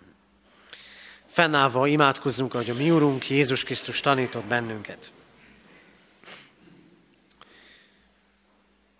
[1.27, 5.13] Fennállva imádkozzunk, ahogy a mi Urunk Jézus Krisztus tanított bennünket.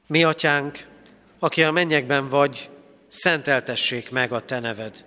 [0.07, 0.87] Mi, atyánk,
[1.39, 2.71] aki a mennyekben vagy,
[3.09, 5.05] szenteltessék meg a te neved.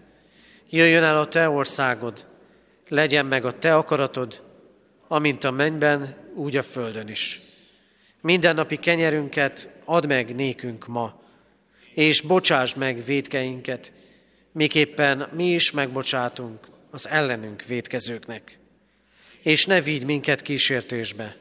[0.70, 2.28] Jöjjön el a te országod,
[2.88, 4.44] legyen meg a te akaratod,
[5.08, 7.49] amint a mennyben, úgy a földön is.
[8.22, 11.22] Mindennapi kenyerünket add meg nékünk ma,
[11.94, 13.92] és bocsáss meg védkeinket,
[14.52, 18.60] miképpen mi is megbocsátunk az ellenünk védkezőknek.
[19.42, 21.38] És ne vigy minket kísértésbe,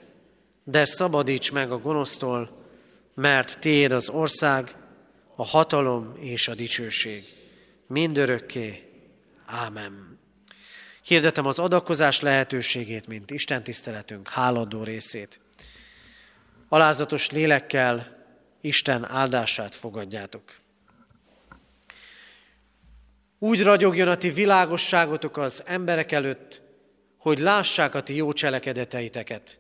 [0.65, 2.67] de szabadíts meg a gonosztól,
[3.15, 4.75] mert Tiéd az ország,
[5.37, 7.25] a hatalom és a dicsőség.
[7.87, 8.83] Mindörökké.
[9.47, 10.19] Ámen.
[11.03, 15.41] Hirdetem az adakozás lehetőségét, mint Isten tiszteletünk háladó részét.
[16.69, 18.17] Alázatos lélekkel
[18.61, 20.43] Isten áldását fogadjátok.
[23.39, 26.63] Úgy ragyogjon a ti világosságotok az emberek előtt,
[27.19, 29.59] hogy lássák a ti jó cselekedeteiteket,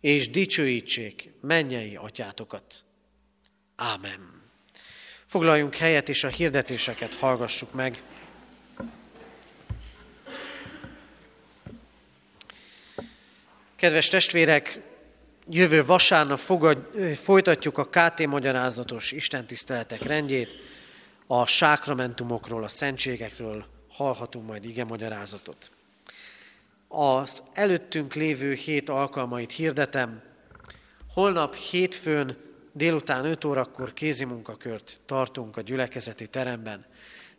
[0.00, 2.84] és dicsőítsék mennyei atyátokat.
[3.76, 4.42] Ámen.
[5.26, 8.02] Foglaljunk helyet, és a hirdetéseket hallgassuk meg.
[13.76, 14.80] Kedves testvérek,
[15.50, 16.78] jövő vasárnap fogad,
[17.14, 20.56] folytatjuk a KT magyarázatos istentiszteletek rendjét,
[21.26, 25.70] a sákramentumokról, a szentségekről hallhatunk majd ige magyarázatot.
[26.88, 30.22] Az előttünk lévő hét alkalmait hirdetem.
[31.14, 32.36] Holnap hétfőn
[32.72, 36.84] délután 5 órakor kézimunkakört tartunk a gyülekezeti teremben.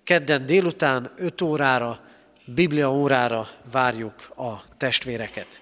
[0.03, 2.05] Kedden délután 5 órára,
[2.45, 5.61] Biblia órára várjuk a testvéreket.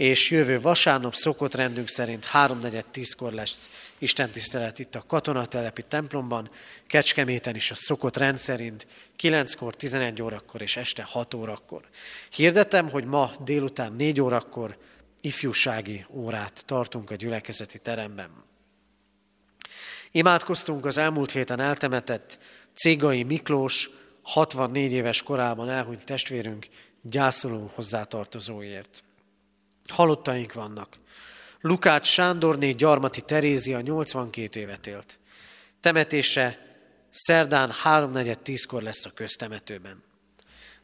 [0.00, 3.58] És jövő vasárnap szokott rendünk szerint 3.4.10-kor lesz
[3.98, 6.50] Isten tisztelet itt a katonatelepi templomban,
[6.86, 8.86] Kecskeméten is a szokott rend szerint
[9.18, 11.82] 9-kor, 11 órakor és este 6 órakor.
[12.30, 14.76] Hirdetem, hogy ma délután 4 órakor
[15.20, 18.30] ifjúsági órát tartunk a gyülekezeti teremben.
[20.10, 22.38] Imádkoztunk az elmúlt héten eltemetett
[22.74, 23.90] Cégai Miklós,
[24.22, 26.66] 64 éves korában elhunyt testvérünk
[27.02, 29.02] gyászoló hozzátartozóért.
[29.90, 30.96] Halottaink vannak.
[31.60, 35.18] Lukács Sándorné Gyarmati Terézia 82 évet élt.
[35.80, 36.58] Temetése
[37.10, 40.02] szerdán 3.4.10-kor lesz a köztemetőben.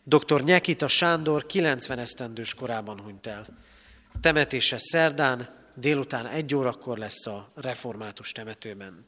[0.05, 0.43] Dr.
[0.43, 3.47] Nyekita Sándor 90 esztendős korában hunyt el.
[4.21, 9.07] Temetése szerdán délután egy órakor lesz a református temetőben.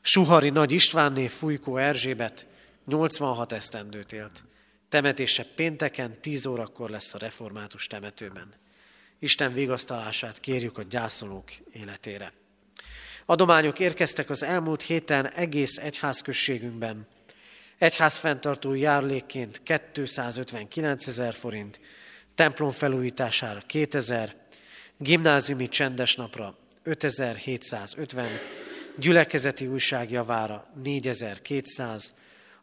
[0.00, 2.46] Suhari Nagy Istvánné Fújkó Erzsébet
[2.86, 4.44] 86 esztendőt élt.
[4.88, 8.54] Temetése pénteken 10 órakor lesz a református temetőben.
[9.24, 12.32] Isten vigasztalását kérjük a gyászolók életére.
[13.26, 17.06] Adományok érkeztek az elmúlt héten egész egyházközségünkben.
[17.78, 21.80] Egyház fenntartó járulékként 259 ezer forint,
[22.34, 24.36] templom felújítására 2000,
[24.96, 28.28] gimnáziumi csendes napra 5750,
[28.98, 32.14] gyülekezeti újság javára 4200,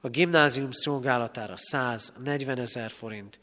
[0.01, 3.39] a gimnázium szolgálatára 140 ezer forint,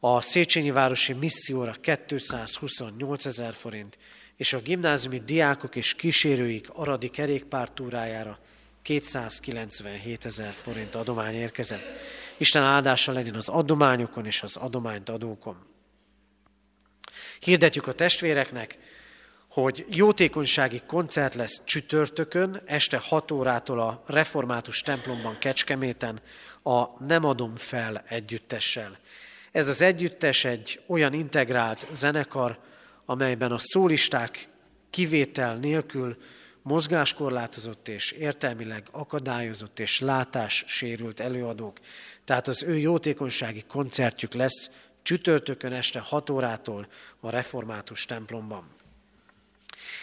[0.00, 3.98] a Széchenyi Városi Misszióra 228 ezer forint,
[4.36, 8.38] és a gimnáziumi diákok és kísérőik aradi kerékpártúrájára
[8.82, 11.84] 297 ezer forint adomány érkezett.
[12.36, 15.66] Isten áldása legyen az adományokon és az adományt adókon.
[17.40, 18.78] Hirdetjük a testvéreknek,
[19.48, 26.20] hogy jótékonysági koncert lesz csütörtökön, este 6 órától a református templomban Kecskeméten
[26.62, 28.98] a Nem adom fel együttessel.
[29.52, 32.58] Ez az együttes egy olyan integrált zenekar,
[33.04, 34.48] amelyben a szólisták
[34.90, 36.16] kivétel nélkül
[36.62, 41.78] mozgáskorlátozott és értelmileg akadályozott és látás sérült előadók.
[42.24, 44.70] Tehát az ő jótékonysági koncertjük lesz
[45.02, 46.88] csütörtökön este 6 órától
[47.20, 48.68] a református templomban.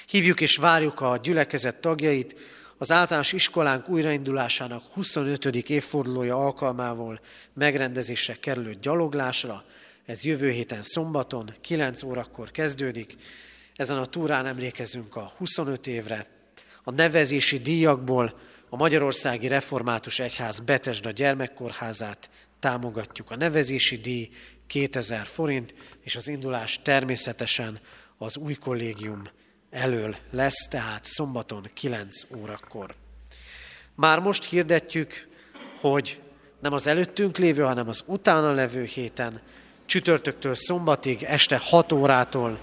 [0.07, 2.35] Hívjuk és várjuk a gyülekezet tagjait,
[2.77, 5.45] az általános iskolánk újraindulásának 25.
[5.45, 7.19] évfordulója alkalmával
[7.53, 9.63] megrendezésre kerülő gyaloglásra.
[10.05, 13.15] Ez jövő héten szombaton, 9 órakor kezdődik.
[13.75, 16.27] Ezen a túrán emlékezünk a 25 évre.
[16.83, 23.31] A nevezési díjakból a Magyarországi Református Egyház Betesda gyermekkorházát támogatjuk.
[23.31, 24.29] A nevezési díj
[24.67, 27.79] 2000 forint, és az indulás természetesen
[28.17, 29.21] az új kollégium
[29.77, 32.95] elől lesz, tehát szombaton 9 órakor.
[33.95, 35.27] Már most hirdetjük,
[35.79, 36.21] hogy
[36.59, 39.41] nem az előttünk lévő, hanem az utána levő héten,
[39.85, 42.59] csütörtöktől szombatig, este 6 órától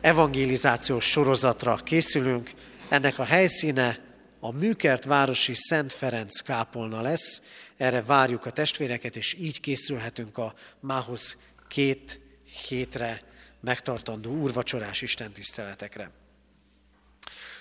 [0.00, 2.50] evangelizációs sorozatra készülünk.
[2.88, 3.98] Ennek a helyszíne
[4.40, 7.42] a Műkert városi Szent Ferenc kápolna lesz.
[7.76, 11.36] Erre várjuk a testvéreket, és így készülhetünk a mához
[11.68, 12.20] két
[12.68, 13.22] hétre
[13.60, 16.10] megtartandó úrvacsorás istentiszteletekre.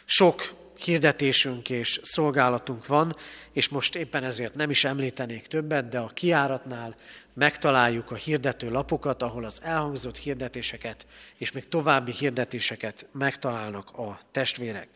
[0.05, 3.15] Sok hirdetésünk és szolgálatunk van,
[3.51, 6.95] és most éppen ezért nem is említenék többet, de a kiáratnál
[7.33, 14.87] megtaláljuk a hirdető lapokat, ahol az elhangzott hirdetéseket és még további hirdetéseket megtalálnak a testvérek.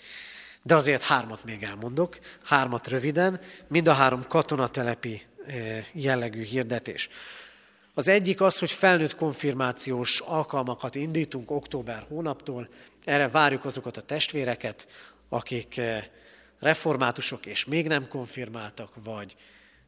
[0.64, 7.10] De azért hármat még elmondok, hármat röviden, mind a három katonatelepi eh, jellegű hirdetés.
[8.00, 12.70] Az egyik az, hogy felnőtt konfirmációs alkalmakat indítunk október hónaptól.
[13.04, 14.88] Erre várjuk azokat a testvéreket,
[15.30, 16.04] akik eh,
[16.60, 19.36] reformátusok és még nem konfirmáltak, vagy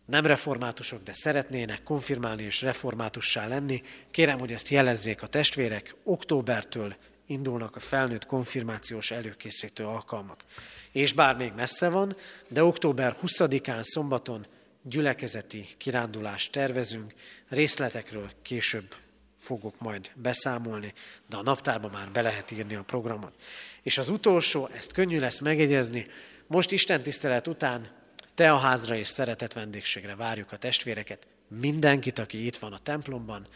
[0.06, 3.82] nem reformátusok, de szeretnének konfirmálni és reformátussá lenni.
[4.12, 5.96] Kérem, hogy ezt jelezzék a testvérek.
[6.04, 6.96] Októbertől
[7.26, 10.44] indulnak a felnőtt konfirmációs előkészítő alkalmak.
[10.92, 12.16] És bár még messze van,
[12.48, 14.46] de október 20-án szombaton
[14.82, 17.14] gyülekezeti kirándulást tervezünk,
[17.50, 18.96] részletekről később
[19.38, 20.94] fogok majd beszámolni,
[21.30, 23.34] de a naptárba már be lehet írni a programot.
[23.82, 26.06] És az utolsó, ezt könnyű lesz megegyezni,
[26.48, 27.90] most Isten tisztelet után
[28.36, 33.48] te a házra és szeretett vendégségre várjuk a testvéreket, mindenkit, aki itt van a templomban,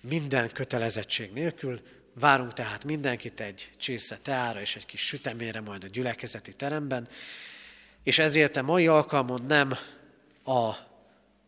[0.00, 1.80] minden kötelezettség nélkül,
[2.14, 7.08] várunk tehát mindenkit egy csésze teára és egy kis sütemére majd a gyülekezeti teremben,
[8.02, 9.78] és ezért a mai alkalmon nem
[10.48, 10.86] a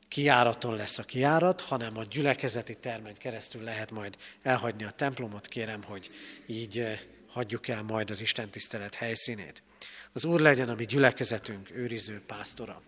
[0.09, 5.46] kiáraton lesz a kiárat, hanem a gyülekezeti termen keresztül lehet majd elhagyni a templomot.
[5.46, 6.11] Kérem, hogy
[6.46, 7.01] így eh,
[7.32, 9.62] hagyjuk el majd az Isten tisztelet helyszínét.
[10.12, 12.82] Az Úr legyen a mi gyülekezetünk őriző pásztora.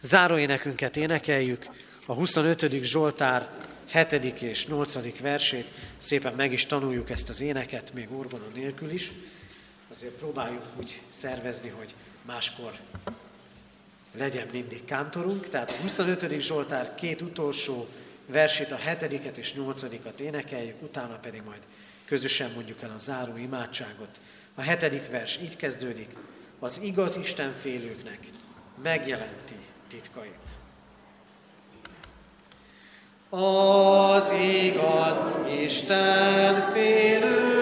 [0.00, 1.68] Záróénekünket énekeljük,
[2.06, 2.82] a 25.
[2.82, 3.50] Zsoltár
[3.86, 5.66] hetedik és nyolcadik versét.
[5.96, 9.12] Szépen meg is tanuljuk ezt az éneket, még orgona nélkül is.
[9.90, 12.72] Azért próbáljuk úgy szervezni, hogy máskor
[14.18, 15.48] legyen mindig kántorunk.
[15.48, 16.40] Tehát a 25.
[16.40, 17.88] Zsoltár két utolsó
[18.26, 21.60] versét, a hetediket és nyolcadikat énekeljük, utána pedig majd
[22.04, 24.18] közösen mondjuk el a záró imádságot.
[24.54, 26.16] A hetedik vers így kezdődik,
[26.58, 28.18] az igaz Isten félőknek
[28.82, 29.54] megjelenti
[29.88, 30.58] titkait.
[33.30, 35.22] Az igaz
[35.62, 37.55] Isten félőknek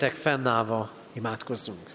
[0.00, 1.90] Jöjjetek fennállva, imádkozzunk.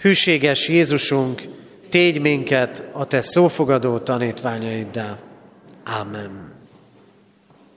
[0.00, 1.42] Hűséges Jézusunk,
[1.88, 5.18] tégy minket a Te szófogadó tanítványaiddá.
[6.00, 6.49] Amen.